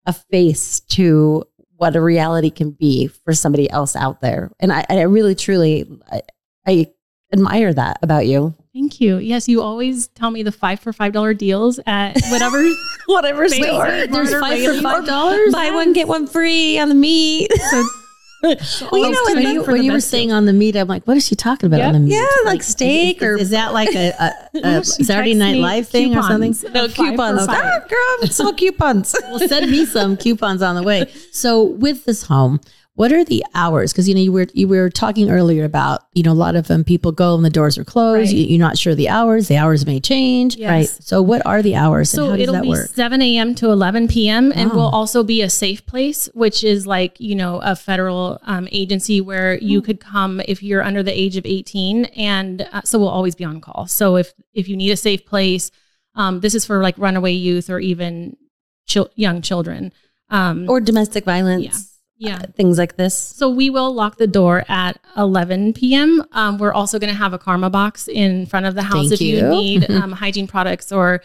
[0.06, 1.44] a face to
[1.76, 4.52] what a reality can be for somebody else out there.
[4.60, 6.22] And I, I really, truly, I,
[6.66, 6.88] I
[7.32, 8.56] admire that about you.
[8.74, 9.18] Thank you.
[9.18, 12.64] Yes, you always tell me the five for five dollar deals at whatever
[13.08, 13.86] Whatever store.
[14.08, 15.54] There's five for five dollars.
[15.54, 17.50] Buy one, get one free on the meat.
[18.44, 18.56] well,
[18.94, 21.26] you know, when you, when you were saying on the meat, I'm like, what is
[21.26, 21.88] she talking about Yep.
[21.88, 22.14] on the meat?
[22.14, 26.22] Yeah, like steak or- is that like a, a, a Saturday Night Live thing or
[26.24, 26.56] something?
[26.74, 27.46] no coupons.
[27.50, 29.16] Ah, girl, it's all coupons.
[29.24, 31.12] well, send me some coupons on the way.
[31.32, 32.62] So with this home,
[32.98, 33.94] what are the hours?
[33.94, 36.66] Because you know you were you were talking earlier about you know a lot of
[36.68, 38.30] them people go and the doors are closed.
[38.32, 38.36] Right.
[38.36, 39.48] You, you're not sure the hours.
[39.48, 40.56] The hours may change.
[40.56, 40.70] Yes.
[40.70, 40.88] Right.
[41.04, 42.90] So what are the hours and So how does it'll that be work?
[42.90, 43.54] 7 a.m.
[43.56, 44.52] to 11 p.m.
[44.56, 44.76] and Wow.
[44.78, 49.22] will also be a safe place, which is like, you know, a federal um, agency
[49.22, 52.06] where you could come if you're under the age of 18.
[52.06, 53.86] And uh, so we'll always be on call.
[53.88, 55.70] So if, if you need a safe place,
[56.16, 58.36] um, this is for like runaway youth or even
[58.88, 59.94] chil- young children.
[60.32, 61.64] Um, or domestic violence.
[61.64, 61.78] yeah.
[62.56, 63.18] Things like this.
[63.18, 66.24] So we will lock the door at 11 p.m.
[66.32, 69.14] Um, we're also going to have a karma box in front of the house Thank
[69.14, 69.50] if you, you.
[69.50, 71.22] need um, hygiene products or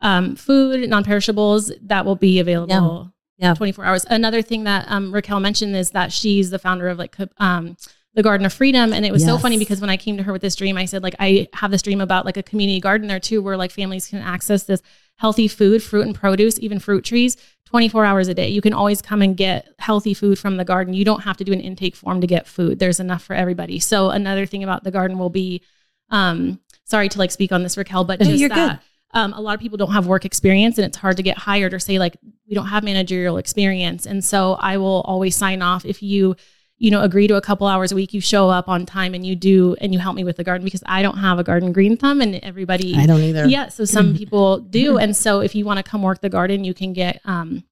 [0.00, 3.12] um, food, non-perishables that will be available.
[3.38, 3.54] Yeah.
[3.54, 4.06] 24 hours.
[4.10, 7.76] Another thing that um, Raquel mentioned is that she's the founder of like um,
[8.14, 10.32] the Garden of Freedom, and it was so funny because when I came to her
[10.32, 13.06] with this dream, I said like I have this dream about like a community garden
[13.06, 14.82] there too, where like families can access this
[15.18, 18.48] healthy food, fruit and produce, even fruit trees, 24 hours a day.
[18.48, 20.94] You can always come and get healthy food from the garden.
[20.94, 22.78] You don't have to do an intake form to get food.
[22.78, 23.78] There's enough for everybody.
[23.78, 25.62] So another thing about the garden will be,
[26.10, 29.54] um, sorry to like speak on this, Raquel, but just you're that um, a lot
[29.54, 32.16] of people don't have work experience and it's hard to get hired or say like
[32.48, 36.36] we don't have managerial experience and so i will always sign off if you
[36.78, 39.26] you know agree to a couple hours a week you show up on time and
[39.26, 41.72] you do and you help me with the garden because i don't have a garden
[41.72, 43.46] green thumb and everybody I don't either.
[43.46, 46.64] yeah so some people do and so if you want to come work the garden
[46.64, 47.64] you can get um,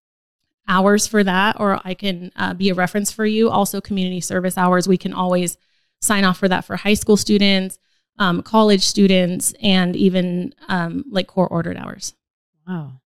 [0.69, 4.59] hours for that or i can uh, be a reference for you also community service
[4.59, 5.57] hours we can always
[6.01, 7.79] sign off for that for high school students
[8.19, 12.15] um, college students and even um, like core ordered hours
[12.67, 13.01] Wow.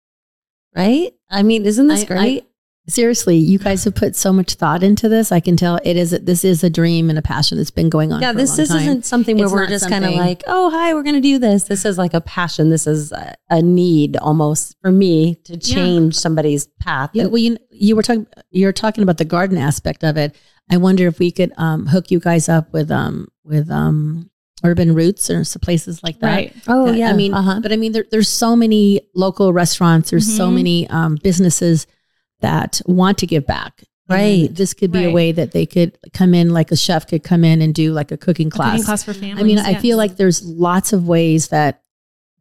[0.77, 1.13] Right?
[1.29, 2.47] I mean, isn't this I- great?
[2.89, 5.31] Seriously, you guys have put so much thought into this.
[5.31, 8.13] I can tell it is this is a dream and a passion that's been going
[8.13, 8.23] on.
[8.23, 8.79] yeah, for a this, this time.
[8.81, 11.39] isn't something where It's we're just kind of like, oh, hi, we're going to do
[11.39, 11.65] this.
[11.65, 12.71] This is like a passion.
[12.71, 17.11] This is a, a need almost for me to change somebody's path.
[17.13, 20.35] Yeah, well, you you were talking you're talking about the garden aspect of it.
[20.71, 24.31] I wonder if we could um, hook you guys up with um with um
[24.65, 26.27] urban roots or some places like that.
[26.27, 27.11] right oh, Uh, yeah.
[27.11, 27.61] I mean, uh-huh.
[27.63, 30.11] but I mean, there, there's so many local restaurants.
[30.11, 30.55] There's so Mhm.
[30.55, 31.87] many um, businesses
[32.41, 33.85] that want to give back.
[34.09, 34.55] And Right.
[34.55, 37.45] This could be a way that they could come in, like a chef could come
[37.45, 38.73] in and do like a cooking A class.
[38.73, 41.83] cooking class for families I mean, I feel like there's lots of ways that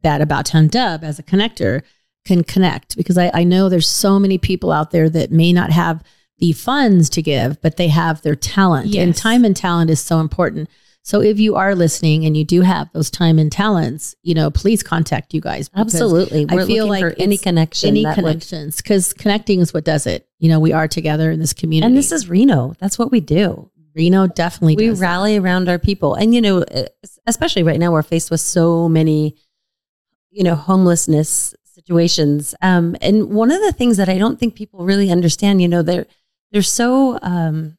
[0.02, 1.82] that About Town Deb as a connector
[2.24, 5.70] can connect because I, I know there's so many people out there that may not
[5.70, 6.02] have
[6.38, 8.94] the funds to give, but they have their talent.
[8.94, 10.70] And time and talent is so important.
[11.08, 14.50] So if you are listening and you do have those time and talents, you know,
[14.50, 15.70] please contact you guys.
[15.74, 16.44] Absolutely.
[16.46, 17.88] I We're feel looking like for any connection.
[17.88, 20.28] Any connections, because connecting is what does it.
[20.38, 21.86] You know, we are together in this community.
[21.86, 22.74] and this is Reno.
[22.78, 23.70] That's what we do.
[23.94, 25.06] Reno definitely we does that.
[25.06, 26.62] rally around our people and you know
[27.26, 29.34] especially right now we're faced with so many
[30.30, 34.84] you know homelessness situations um and one of the things that i don't think people
[34.84, 36.06] really understand you know they're
[36.52, 37.76] they're so um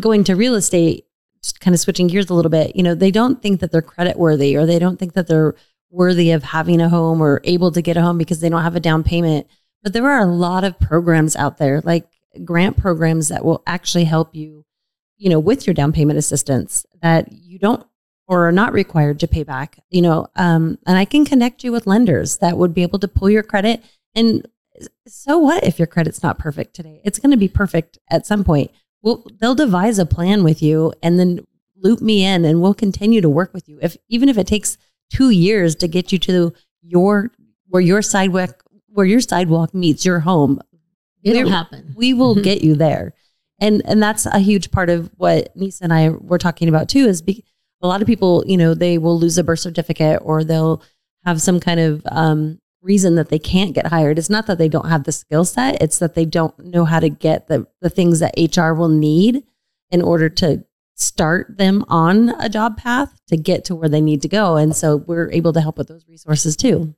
[0.00, 1.04] going to real estate
[1.60, 4.16] kind of switching gears a little bit you know they don't think that they're credit
[4.16, 5.54] worthy or they don't think that they're
[5.90, 8.76] worthy of having a home or able to get a home because they don't have
[8.76, 9.46] a down payment
[9.82, 12.06] but there are a lot of programs out there like
[12.44, 14.64] grant programs that will actually help you
[15.22, 17.86] you know, with your down payment assistance that you don't
[18.26, 21.70] or are not required to pay back, you know, um, and I can connect you
[21.70, 23.84] with lenders that would be able to pull your credit.
[24.16, 24.48] And
[25.06, 27.00] so what if your credit's not perfect today?
[27.04, 28.72] It's going to be perfect at some point.
[29.02, 31.44] Well, they'll devise a plan with you and then
[31.76, 33.78] loop me in and we'll continue to work with you.
[33.82, 34.78] If even if it takes
[35.10, 37.30] two years to get you to your
[37.68, 40.60] where your sidewalk where your sidewalk meets your home,
[41.24, 41.92] It'll happen.
[41.96, 42.42] we will Mhm.
[42.44, 43.14] get you there.
[43.58, 47.06] And and that's a huge part of what Nisa and I were talking about too
[47.06, 47.44] is be,
[47.80, 50.82] a lot of people, you know, they will lose a birth certificate or they'll
[51.24, 54.18] have some kind of um, reason that they can't get hired.
[54.18, 57.00] It's not that they don't have the skill set, it's that they don't know how
[57.00, 59.44] to get the, the things that HR will need
[59.90, 60.64] in order to
[60.94, 64.56] start them on a job path to get to where they need to go.
[64.56, 66.94] And so we're able to help with those resources too.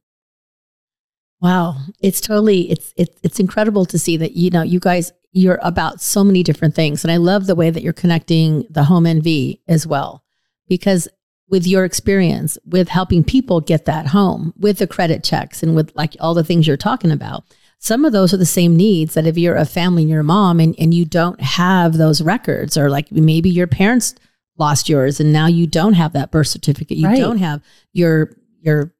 [1.40, 5.58] Wow, it's totally it's it's it's incredible to see that you know you guys you're
[5.62, 9.04] about so many different things, and I love the way that you're connecting the home
[9.04, 10.24] NV as well,
[10.68, 11.06] because
[11.48, 15.92] with your experience with helping people get that home with the credit checks and with
[15.94, 17.44] like all the things you're talking about,
[17.78, 20.24] some of those are the same needs that if you're a family and you're a
[20.24, 24.14] mom and and you don't have those records, or like maybe your parents
[24.56, 27.18] lost yours and now you don't have that birth certificate, you Right.
[27.20, 27.60] don't have
[27.92, 28.30] your
[28.60, 28.94] your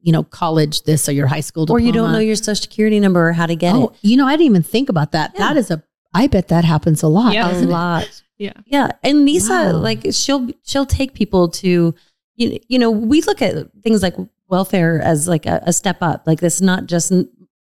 [0.00, 2.98] you know college this or your high school Or you don't know your social security
[3.00, 3.98] number or how to get oh, it.
[4.00, 5.32] you know, I didn't even think about that.
[5.34, 5.48] Yeah.
[5.48, 5.82] That is a.
[6.14, 7.32] I bet that happens a lot.
[7.34, 7.50] Yeah.
[7.52, 8.22] a lot.
[8.46, 9.78] Yeah Yeah, and Lisa, Wow.
[9.88, 11.94] like she'll she'll take people to,
[12.36, 14.16] you you know, we look at things like
[14.48, 16.18] welfare as like a, a step up.
[16.26, 17.10] Like this, is not just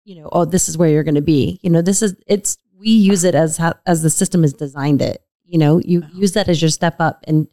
[0.06, 1.60] you know, oh, this is where you're going to be.
[1.64, 5.02] You know, this is it's we use it as how as the system has designed
[5.02, 5.18] it.
[5.46, 6.10] You know, you Wow.
[6.24, 7.48] use that as your step up, and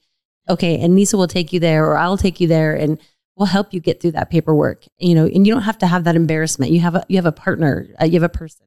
[0.48, 2.98] okay, and Lisa will take you there, or I'll take you there, and
[3.36, 4.86] we'll help you get through that paperwork.
[4.98, 6.72] You know, and you don't have to have that embarrassment.
[6.72, 8.66] You have a you have a partner, uh, you have a person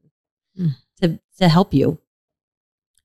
[0.60, 0.76] Mm.
[1.02, 1.98] to to help you.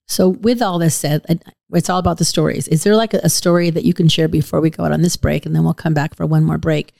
[0.08, 1.42] So, with all this said,
[1.72, 2.66] it's all about the stories.
[2.68, 5.02] Is there like a, a story that you can share before we go out on
[5.02, 6.92] this break, and then we'll come back for one more break,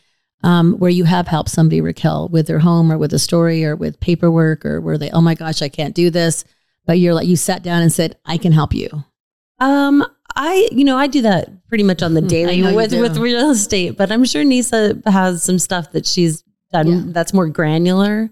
[0.44, 3.74] um, where you have helped somebody, Raquel, with their home or with a story or
[3.74, 6.44] with paperwork, or where they, oh my gosh, I can't do this,
[6.86, 8.88] but you're like you sat down and said, I can help you.
[9.58, 10.04] Um,
[10.36, 13.50] I you know I do that pretty much on the Hmm, daily with with real
[13.50, 17.02] estate, but I'm sure Nisa has some stuff that she's done Yeah.
[17.06, 18.28] that's more granular?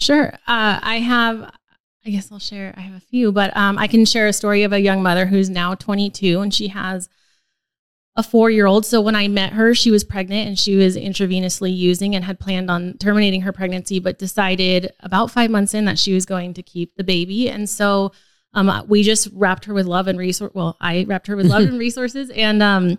[0.00, 0.32] Sure.
[0.46, 1.50] Uh, I have,
[2.06, 4.62] I guess I'll share, I have a few, but um, I can share a story
[4.62, 7.08] of a young mother who's now 22 and she has
[8.16, 8.84] a four year old.
[8.84, 12.40] So when I met her, she was pregnant and she was intravenously using and had
[12.40, 16.54] planned on terminating her pregnancy, but decided about five months in that she was going
[16.54, 17.48] to keep the baby.
[17.48, 18.12] And so
[18.54, 20.52] um, we just wrapped her with love and resource.
[20.52, 22.30] Well, I wrapped her with love and resources.
[22.30, 22.98] And um,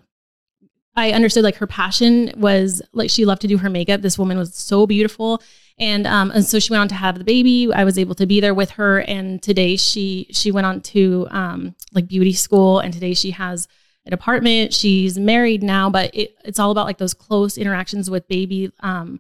[0.95, 4.01] I understood like her passion was like she loved to do her makeup.
[4.01, 5.41] This woman was so beautiful.
[5.79, 7.71] And um, and so she went on to have the baby.
[7.73, 8.99] I was able to be there with her.
[9.01, 12.79] And today she she went on to um, like beauty school.
[12.79, 13.67] And today she has
[14.05, 14.73] an apartment.
[14.73, 19.19] She's married now, but it, it's all about like those close interactions with baby um,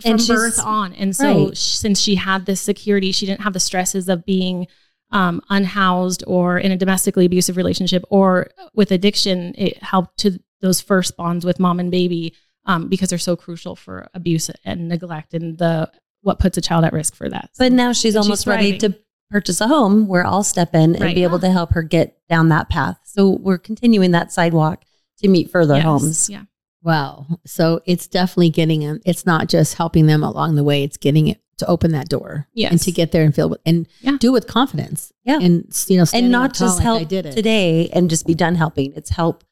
[0.00, 0.92] from birth on.
[0.92, 1.56] And so Right.
[1.56, 4.66] since she had this security, she didn't have the stresses of being
[5.10, 9.54] um, unhoused or in a domestically abusive relationship or with addiction.
[9.56, 12.34] It helped to those first bonds with mom and baby
[12.66, 15.90] um, because they're so crucial for abuse and neglect and the
[16.22, 17.50] what puts a child at risk for that.
[17.58, 18.96] But now she's But she's almost ready to
[19.30, 21.14] purchase a home where I'll step in and Right.
[21.14, 22.98] be able to help her get down that path.
[23.04, 24.84] So we're continuing that sidewalk
[25.18, 25.84] to meet further Yes.
[25.84, 26.30] homes.
[26.30, 26.42] Yeah.
[26.82, 27.26] Wow.
[27.46, 29.00] So it's definitely getting them.
[29.04, 30.82] It's not just helping them along the way.
[30.84, 32.70] It's getting it to open that door Yes.
[32.70, 34.16] and to get there and feel with, and Yeah.
[34.20, 35.12] do it with confidence.
[35.24, 35.38] Yeah.
[35.40, 37.32] And you know, And not just like help I did it.
[37.32, 38.92] today and just be done helping.
[38.94, 39.42] It's help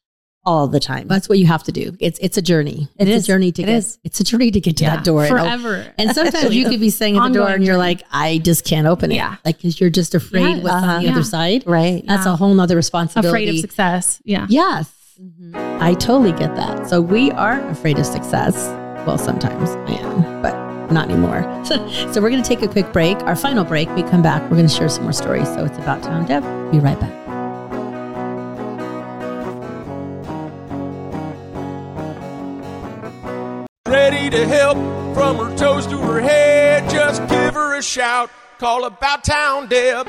[0.47, 1.09] all the time.
[1.09, 1.97] That's what you have to do.
[2.01, 2.89] It's it's a journey.
[2.99, 3.25] It it's is.
[3.25, 3.75] a journey to It get.
[3.77, 3.99] is.
[4.05, 4.97] It's a journey to get to Yeah.
[4.97, 5.25] that door.
[5.25, 5.93] And, oh, forever.
[5.99, 8.87] and sometimes you could be sitting at the door and you're like, I just can't
[8.87, 9.17] open it.
[9.17, 9.37] Yeah.
[9.45, 10.63] Like because you're just afraid Yes.
[10.63, 10.99] what's Uh-huh.
[10.99, 11.13] the Yeah.
[11.13, 11.65] other side.
[11.67, 12.05] right.
[12.07, 12.33] That's Yeah.
[12.35, 13.29] a whole nother responsibility.
[13.29, 14.21] afraid of success.
[14.25, 14.47] Yeah.
[14.51, 14.91] Yes.
[15.23, 15.81] Mhm.
[15.81, 16.89] I totally get that.
[16.91, 18.55] So we are afraid of success.
[19.07, 20.55] Well, sometimes I am, but
[20.93, 21.43] not anymore.
[21.65, 23.17] so we're going to take a quick break.
[23.23, 23.89] Our final break.
[23.95, 24.43] We come back.
[24.51, 25.47] We're going to share some more stories.
[25.49, 26.43] So it's about town, Deb.
[26.73, 27.24] Be right back.
[33.95, 34.77] Ready to help
[35.15, 36.91] from her toes to her head.
[36.91, 38.29] Just give her a shout.
[38.59, 40.09] Call about town Deb.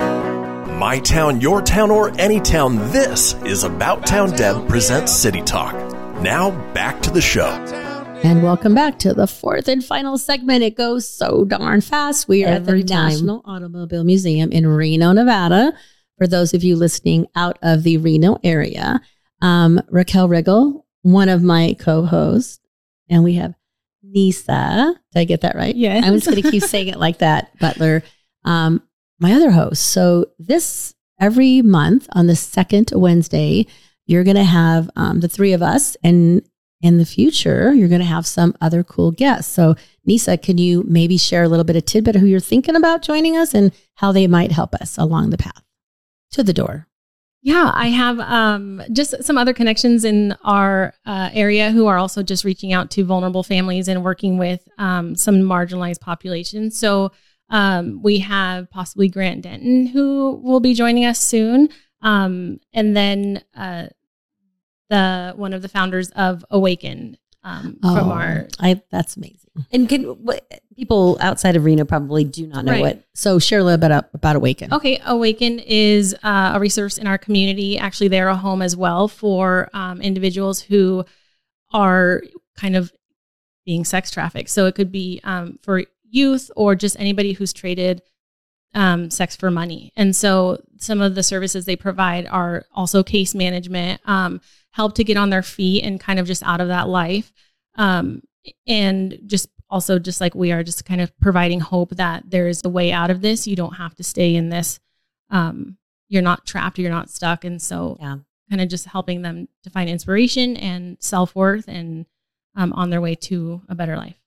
[0.79, 5.75] My town, your town, or any town, this is About Town Deb presents City Talk.
[6.19, 7.45] Now back to the show.
[8.23, 10.63] And welcome back to the fourth and final segment.
[10.63, 12.27] It goes so darn fast.
[12.27, 13.09] We are Every at the time.
[13.11, 15.73] National Automobile Museum in Reno, Nevada.
[16.17, 18.99] For those of you listening out of the Reno area,
[19.43, 22.59] um, Raquel Riggle, one of my co-hosts,
[23.11, 23.53] and we have
[24.15, 24.95] Nisa.
[25.11, 25.75] Did I get that right?
[25.75, 26.01] Yeah.
[26.03, 28.01] I'm just going to keep saying it like that, Butler.
[28.45, 28.81] Um,
[29.19, 29.83] my other host.
[29.83, 33.67] So this every month on the second Wednesday,
[34.07, 36.41] you're going to have um, the three of us, and
[36.81, 39.51] in the future, you're going to have some other cool guests.
[39.51, 39.75] So,
[40.05, 43.01] Nisa, can you maybe share a little bit of tidbit of who you're thinking about
[43.01, 45.63] joining us and how they might help us along the path
[46.31, 46.87] to the door?
[47.45, 52.23] Yeah, I have um, just some other connections in our uh, area who are also
[52.23, 56.79] just reaching out to vulnerable families and working with um, some marginalized populations.
[56.79, 57.11] So
[57.51, 61.69] um, we have possibly Grant Denton who will be joining us soon,
[62.01, 63.89] um, and then uh,
[64.89, 69.39] the one of the founders of Awaken um, from our I that's amazing.
[69.71, 72.81] And can what, people outside of Reno probably do not know Right.
[72.81, 74.73] what So, share a little bit up about Awaken.
[74.73, 77.77] Okay, Awaken is uh, a resource in our community.
[77.77, 81.05] Actually, they're a home as well for um, individuals who
[81.71, 82.21] are
[82.57, 82.91] kind of
[83.65, 84.49] being sex trafficked.
[84.49, 88.01] So it could be um, for youth or just anybody who's traded
[88.73, 89.91] um, sex for money.
[89.95, 94.41] And so some of the services they provide are also case management, um,
[94.75, 97.31] help to get on their feet and kind of just out of that life.
[97.75, 98.21] Um,
[98.67, 102.61] and just also just like we are just kind of providing hope that there is
[102.65, 103.47] a way out of this.
[103.47, 104.79] You don't have to stay in this.
[105.29, 105.77] Um,
[106.09, 107.45] you're not trapped, you're not stuck.
[107.45, 108.17] And so Yeah.
[108.49, 112.05] kind of just helping them to find inspiration and self-worth and
[112.55, 114.19] um, on their way to a better life.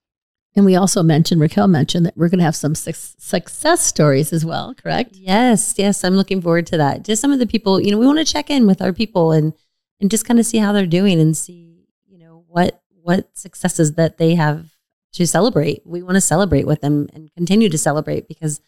[0.57, 4.33] And we also mentioned, Raquel mentioned that we're going to have some suc success stories
[4.33, 5.15] as well, correct?
[5.15, 7.05] Yes, yes, I'm looking forward to that.
[7.05, 9.31] Just some of the people, you know, we want to check in with our people
[9.31, 9.53] and
[10.01, 13.95] and just kind of see how they're doing and see, you know, what what successes
[13.95, 14.67] that they have
[15.13, 15.83] to celebrate.
[15.87, 18.61] We want to celebrate with them and continue to celebrate because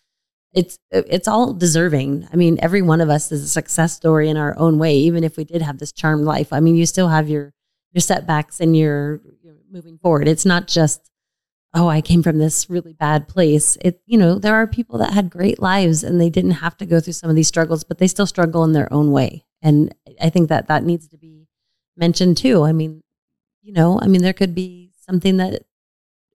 [0.53, 2.28] it's it's all deserving.
[2.33, 5.24] I mean, every one of us is a success story in our own way, even
[5.24, 6.53] if we did have this charmed life.
[6.53, 7.53] I mean, you still have your
[7.93, 10.28] your setbacks and your, your moving forward.
[10.28, 11.11] It's not just
[11.72, 13.78] oh, I came from this really bad place.
[13.81, 16.87] It, you know, there are people that had great lives and they didn't have to
[16.87, 19.45] go through some of these struggles, but they still struggle in their own way.
[19.62, 21.48] And I think that that needs to be
[21.96, 22.64] mentioned too.
[22.64, 23.02] I mean,
[23.62, 25.62] you know, I mean, there could be something that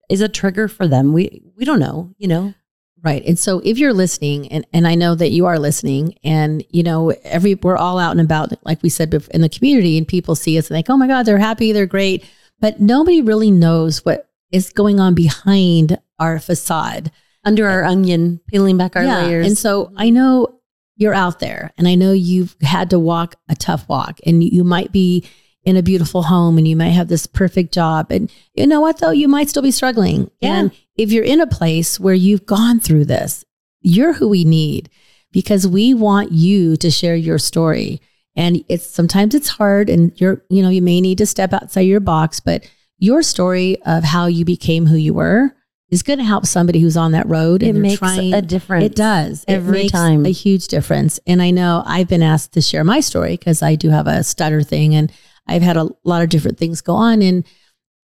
[0.09, 1.13] is a trigger for them.
[1.13, 2.53] We we don't know, you know.
[3.01, 3.23] Right.
[3.25, 6.81] And so if you're listening, and, and I know that you are listening, and you
[6.81, 10.35] know, every we're all out and about, like we said in the community, and people
[10.35, 12.25] see us and think, oh my God, they're happy, they're great.
[12.59, 17.11] But nobody really knows what is going on behind our facade.
[17.43, 19.45] Under our uh, onion, peeling back our layers.
[19.45, 19.95] And so mm-hmm.
[19.99, 20.54] I know
[20.95, 24.63] you're out there and I know you've had to walk a tough walk and you
[24.63, 25.25] might be
[25.63, 28.11] in a beautiful home and you might have this perfect job.
[28.11, 29.11] And you know what though?
[29.11, 30.29] You might still be struggling.
[30.39, 30.55] Yeah.
[30.55, 33.43] And if you're in a place where you've gone through this,
[33.81, 34.89] you're who we need
[35.31, 37.99] because we want you to share your story.
[38.35, 41.81] And it's sometimes it's hard and you're, you know, you may need to step outside
[41.81, 42.69] your box, but
[42.99, 45.55] your story of how you became who you were
[45.89, 47.61] is going to help somebody who's on that road.
[47.61, 48.85] it makes trying, a difference.
[48.85, 50.25] It does every it makes time.
[50.25, 51.19] a huge difference.
[51.27, 54.23] And I know I've been asked to share my story because I do have a
[54.23, 55.11] stutter thing, and
[55.47, 57.45] I've had a lot of different things go on, and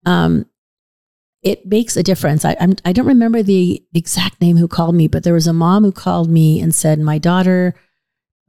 [0.05, 0.47] um,
[1.43, 2.45] it makes a difference.
[2.45, 5.53] I I'm, I don't remember the exact name who called me, but there was a
[5.53, 7.75] mom who called me and said my daughter.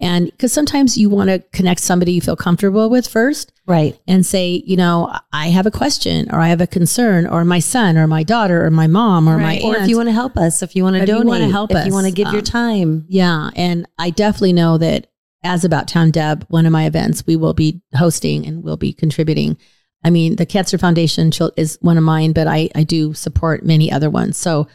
[0.00, 3.96] And because sometimes you want to connect somebody you feel comfortable with first Right.
[4.08, 7.60] and say, you know, I have a question or I have a concern or my
[7.60, 9.62] son or my daughter or my mom or Right.
[9.62, 11.28] my Or if you want to help us, if you want to If you donate,
[11.28, 11.82] wanna help us.
[11.82, 13.04] if you want to us, give your um, time.
[13.08, 13.50] Yeah.
[13.54, 15.06] And I definitely know that
[15.44, 18.92] as About Town Deb, one of my events, we will be hosting and we'll be
[18.92, 19.56] contributing.
[20.02, 23.92] I mean, the Cancer Foundation is one of mine, but I, I do support many
[23.92, 24.36] other ones.
[24.36, 24.66] So,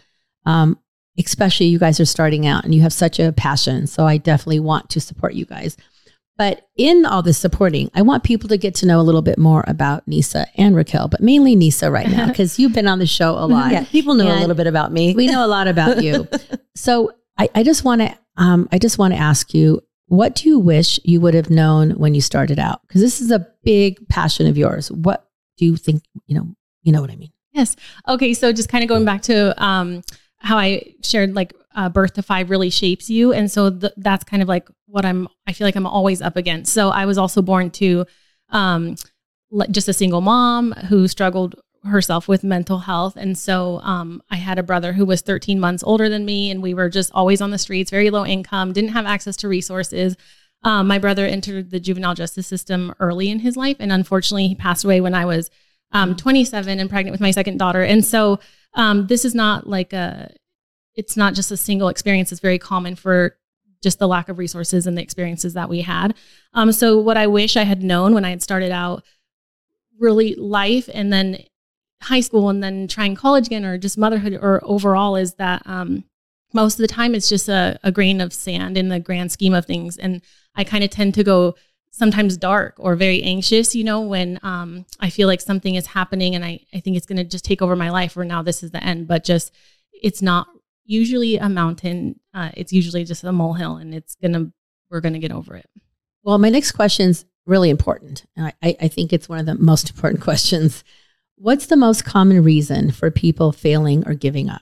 [0.46, 0.78] um,
[1.20, 3.88] especially you guys are starting out and you have such a passion.
[3.88, 5.78] So I definitely want to support you guys.
[6.38, 9.38] But in all this supporting, I want people to get to know a little bit
[9.38, 13.06] more about Nisa and Raquel, but mainly Nisa right now, because you've been on the
[13.06, 15.14] show a lot Yeah, people know a little bit about me.
[15.14, 16.28] we know a lot about you.
[16.76, 20.48] so I, I just want to um, I just want to ask you, what do
[20.48, 22.82] you wish you would have known when you started out?
[22.88, 24.90] Because this is a big passion of yours.
[24.90, 26.04] What do you think?
[26.26, 27.34] You know, you know what I mean.
[27.52, 27.76] Yes.
[28.08, 28.34] Okay.
[28.34, 30.04] So just kind of going back to um,
[30.40, 34.24] how I shared, like uh, birth to five really shapes you, and so th- that's
[34.24, 35.28] kind of like what I'm.
[35.48, 36.74] I feel like I'm always up against.
[36.74, 38.06] So I was also born to
[38.50, 38.96] um,
[39.52, 44.38] le- just a single mom who struggled herself with mental health, and so um, I
[44.38, 47.42] had a brother who was 13 months older than me, and we were just always
[47.42, 50.16] on the streets, very low income, didn't have access to resources.
[50.64, 54.56] Um, my brother entered the juvenile justice system early in his life, and unfortunately, he
[54.56, 55.50] passed away when I was
[55.92, 57.82] um, 27 and pregnant with my second daughter.
[57.82, 58.40] And so
[58.74, 60.34] um, this is not like a,
[60.96, 62.32] it's not just a single experience.
[62.32, 63.38] It's very common for
[63.82, 66.14] just the lack of resources and the experiences that we had.
[66.54, 69.04] Um, so what I wish I had known when I had started out,
[69.98, 71.44] really life and then
[72.02, 76.04] high school and then trying college again or just motherhood or overall is that um,
[76.54, 79.54] most of the time it's just a, a grain of sand in the grand scheme
[79.54, 79.98] of things.
[79.98, 80.22] And
[80.56, 81.56] I kind of tend to go
[81.92, 86.36] sometimes dark or very anxious, you know, when um, I feel like something is happening
[86.36, 88.64] and I, I think it's going to just take over my life or now this
[88.64, 89.54] is the end, but just
[89.92, 90.48] it's not
[90.86, 92.20] usually a mountain.
[92.34, 94.52] Uh, it's usually just a molehill and it's going to,
[94.90, 95.70] we're going to get over it.
[96.24, 98.26] Well, my next question is really important.
[98.36, 100.84] And I, I think it's one of the most important questions.
[101.36, 104.62] What's the most common reason for people failing or giving up?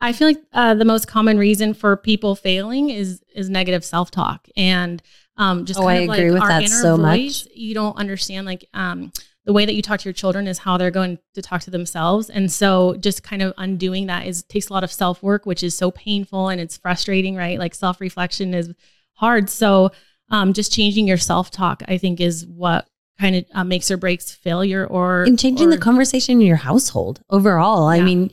[0.00, 4.10] I feel like uh, the most common reason for people failing is is negative self
[4.10, 5.00] talk and
[5.36, 7.46] um, just Oh, kind I of agree like with our that inner so much.
[7.54, 9.12] You don't understand like um,
[9.44, 11.70] the way that you talk to your children is how they're going to talk to
[11.70, 15.46] themselves, and so just kind of undoing that is takes a lot of self work,
[15.46, 17.58] which is so painful and it's frustrating, right?
[17.58, 18.72] Like self reflection is
[19.14, 19.48] hard.
[19.50, 19.90] So
[20.30, 22.88] um, just changing your self talk, I think, is what
[23.20, 26.56] kind of uh, makes or breaks failure or and changing or- the conversation in your
[26.56, 27.86] household overall.
[27.86, 28.30] I mean,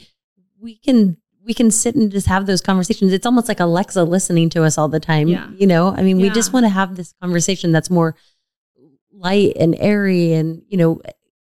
[0.59, 1.17] we can
[1.49, 3.11] we can sit and just have those conversations.
[3.11, 5.27] It's almost like Alexa listening to us all the time.
[5.27, 5.49] Yeah.
[5.57, 8.15] You know, I mean, we just want to have this conversation that's more
[9.11, 10.33] light and airy.
[10.33, 11.01] And, you know,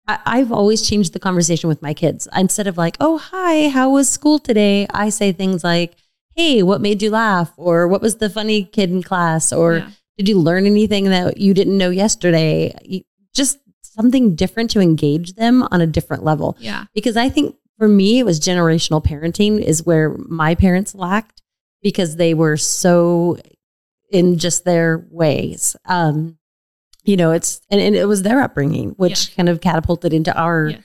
[0.06, 2.28] I, I've always changed the conversation with my kids.
[2.36, 4.88] Instead of like, oh, hi, how was school today?
[4.94, 5.94] I say things like,
[6.36, 7.54] hey, what made you laugh?
[7.56, 9.54] Or what was the funny kid in class?
[9.54, 9.90] Or Yeah.
[10.18, 13.04] did you learn anything that you didn't know yesterday?
[13.34, 16.88] Just something different to engage them on a different level Yeah.
[16.94, 21.42] because I think for me it was generational parenting is where my parents lacked
[21.82, 23.38] because they were so
[24.10, 25.76] in just their ways.
[25.86, 26.38] Um,
[27.04, 30.70] you know, it's and, and it was their upbringing, which kind of catapulted into our
[30.70, 30.84] Yes.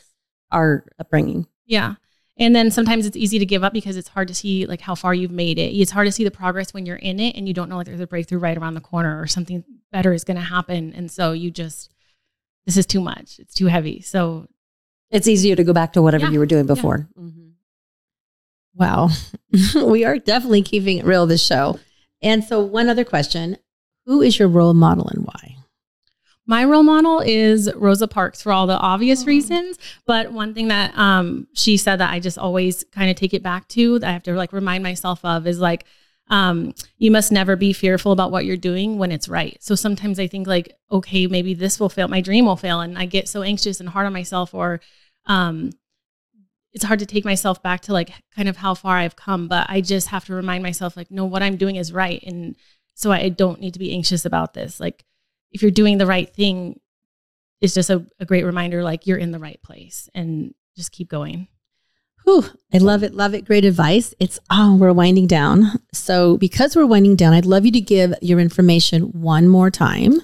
[0.50, 1.46] our upbringing.
[1.66, 1.94] Yeah.
[2.40, 4.94] And then sometimes it's easy to give up because it's hard to see like how
[4.94, 5.74] far you've made it.
[5.74, 7.86] It's hard to see the progress when you're in it and you don't know like
[7.86, 10.92] there's a breakthrough right around the corner or something better is going to happen.
[10.94, 11.90] And so you just,
[12.64, 13.40] this is too much.
[13.40, 14.00] It's too heavy.
[14.02, 14.46] So
[15.10, 16.32] It's easier to go back to whatever Yeah.
[16.32, 17.08] you were doing before.
[17.18, 17.52] Mhm.
[18.74, 19.08] Wow.
[19.86, 21.78] we are definitely keeping it real this show.
[22.22, 23.56] And so, one other question
[24.06, 25.54] Who is your role model and why?
[26.46, 29.78] my role model is Rosa Parks for all the obvious reasons.
[30.06, 33.42] But one thing that um, she said that I just always kind of take it
[33.42, 35.84] back to that I have to like remind myself of is like,
[36.30, 39.56] um, you must never be fearful about what you're doing when it's right.
[39.62, 42.98] So sometimes I think like, okay, maybe this will fail, my dream will fail, and
[42.98, 44.80] I get so anxious and hard on myself, or
[45.26, 45.70] um,
[46.72, 49.48] it's hard to take myself back to like kind of how far I've come.
[49.48, 52.56] But I just have to remind myself like, no, what I'm doing is right, and
[52.94, 54.80] so I don't need to be anxious about this.
[54.80, 55.04] Like,
[55.50, 56.78] if you're doing the right thing,
[57.60, 61.08] it's just a, a great reminder like you're in the right place, and just keep
[61.08, 61.48] going.
[62.28, 63.14] Whew, I love it.
[63.14, 63.46] Love it.
[63.46, 64.12] Great advice.
[64.20, 65.80] It's, oh, we're winding down.
[65.94, 70.20] So, because we're winding down, I'd love you to give your information one more time.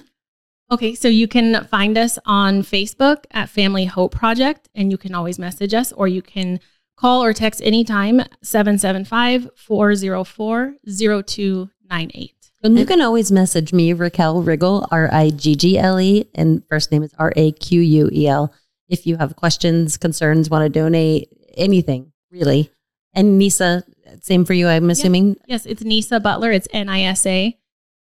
[0.71, 5.15] Okay, so you can find us on Facebook at Family Hope Project, and you can
[5.15, 6.59] always message us or you can
[6.95, 12.35] call or text anytime 775 404 0298.
[12.61, 16.61] And you can always message me, Raquel Riggle, R I G G L E, and
[16.69, 18.53] first name is R A Q U E L.
[18.87, 22.69] If you have questions, concerns, want to donate, anything really.
[23.13, 23.83] And Nisa,
[24.21, 25.37] same for you, I'm assuming.
[25.47, 26.51] Yes, it's Nisa Butler.
[26.51, 27.57] It's N I S A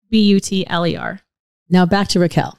[0.10, 1.22] B U T L E R.
[1.70, 2.58] Now, back to Raquel.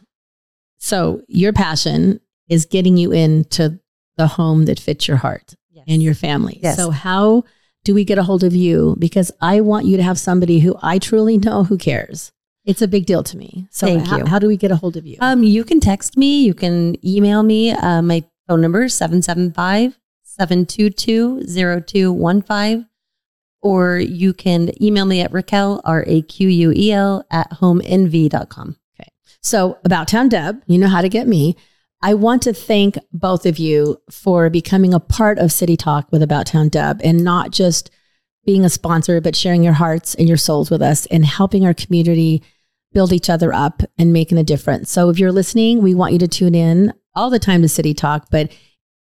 [0.78, 3.80] So, your passion is getting you into
[4.16, 5.84] the home that fits your heart Yes.
[5.88, 6.60] and your family.
[6.62, 6.76] Yes.
[6.76, 7.44] So, how
[7.84, 8.96] do we get a hold of you?
[8.98, 12.32] Because I want you to have somebody who I truly know who cares.
[12.64, 13.66] It's a big deal to me.
[13.70, 14.26] So, Thank how, you.
[14.26, 15.16] how do we get a hold of you?
[15.20, 17.70] Um, you can text me, you can email me.
[17.72, 19.98] Uh, my phone number is 775
[20.38, 22.86] 722 0215.
[23.60, 28.76] Or you can email me at Raquel, R A Q U E L, at homenv.com.
[29.42, 31.56] So, About Town Deb, you know how to get me.
[32.02, 36.22] I want to thank both of you for becoming a part of City Talk with
[36.22, 37.90] About Town Deb and not just
[38.44, 41.74] being a sponsor, but sharing your hearts and your souls with us and helping our
[41.74, 42.42] community
[42.92, 44.90] build each other up and making a difference.
[44.90, 47.94] So, if you're listening, we want you to tune in all the time to City
[47.94, 48.52] Talk, but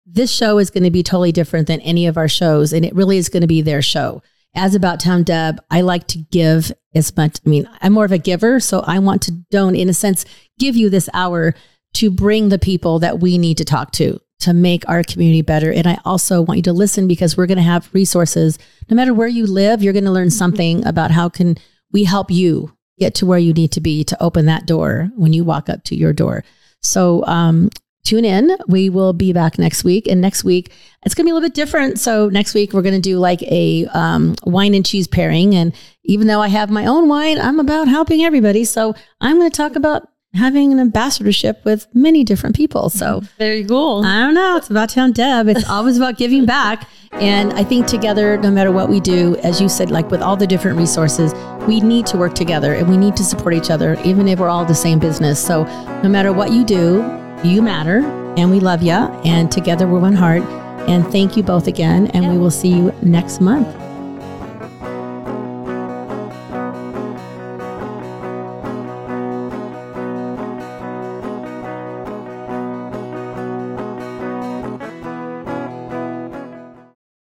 [0.05, 2.95] this show is going to be totally different than any of our shows, and it
[2.95, 4.21] really is going to be their show.
[4.53, 7.39] As About Town Deb, I like to give as much.
[7.45, 10.25] I mean, I'm more of a giver, so I want to don't, in a sense,
[10.59, 11.53] give you this hour
[11.93, 15.71] to bring the people that we need to talk to to make our community better.
[15.71, 18.57] And I also want you to listen because we're going to have resources.
[18.89, 21.57] No matter where you live, you're going to learn something about how can
[21.91, 25.31] we help you get to where you need to be to open that door when
[25.31, 26.43] you walk up to your door.
[26.81, 27.69] So um,
[28.03, 28.55] tune in.
[28.67, 30.07] We will be back next week.
[30.07, 30.71] And next week,
[31.05, 31.99] it's going to be a little bit different.
[31.99, 35.55] So next week, we're going to do like a um, wine and cheese pairing.
[35.55, 35.73] And
[36.03, 38.65] even though I have my own wine, I'm about helping everybody.
[38.65, 42.89] So I'm going to talk about having an ambassadorship with many different people.
[42.89, 44.03] So Very cool.
[44.05, 44.55] I don't know.
[44.55, 45.49] It's about town Deb.
[45.49, 46.87] It's always about giving back.
[47.13, 50.37] And I think together, no matter what we do, as you said, like with all
[50.37, 51.33] the different resources,
[51.67, 54.47] we need to work together and we need to support each other, even if we're
[54.49, 55.43] all the same business.
[55.45, 55.65] So
[56.01, 57.99] no matter what you do, you matter
[58.37, 58.91] and we love you.
[58.91, 60.43] And together we're one heart.
[60.87, 62.07] And thank you both again.
[62.07, 63.67] And we will see you next month.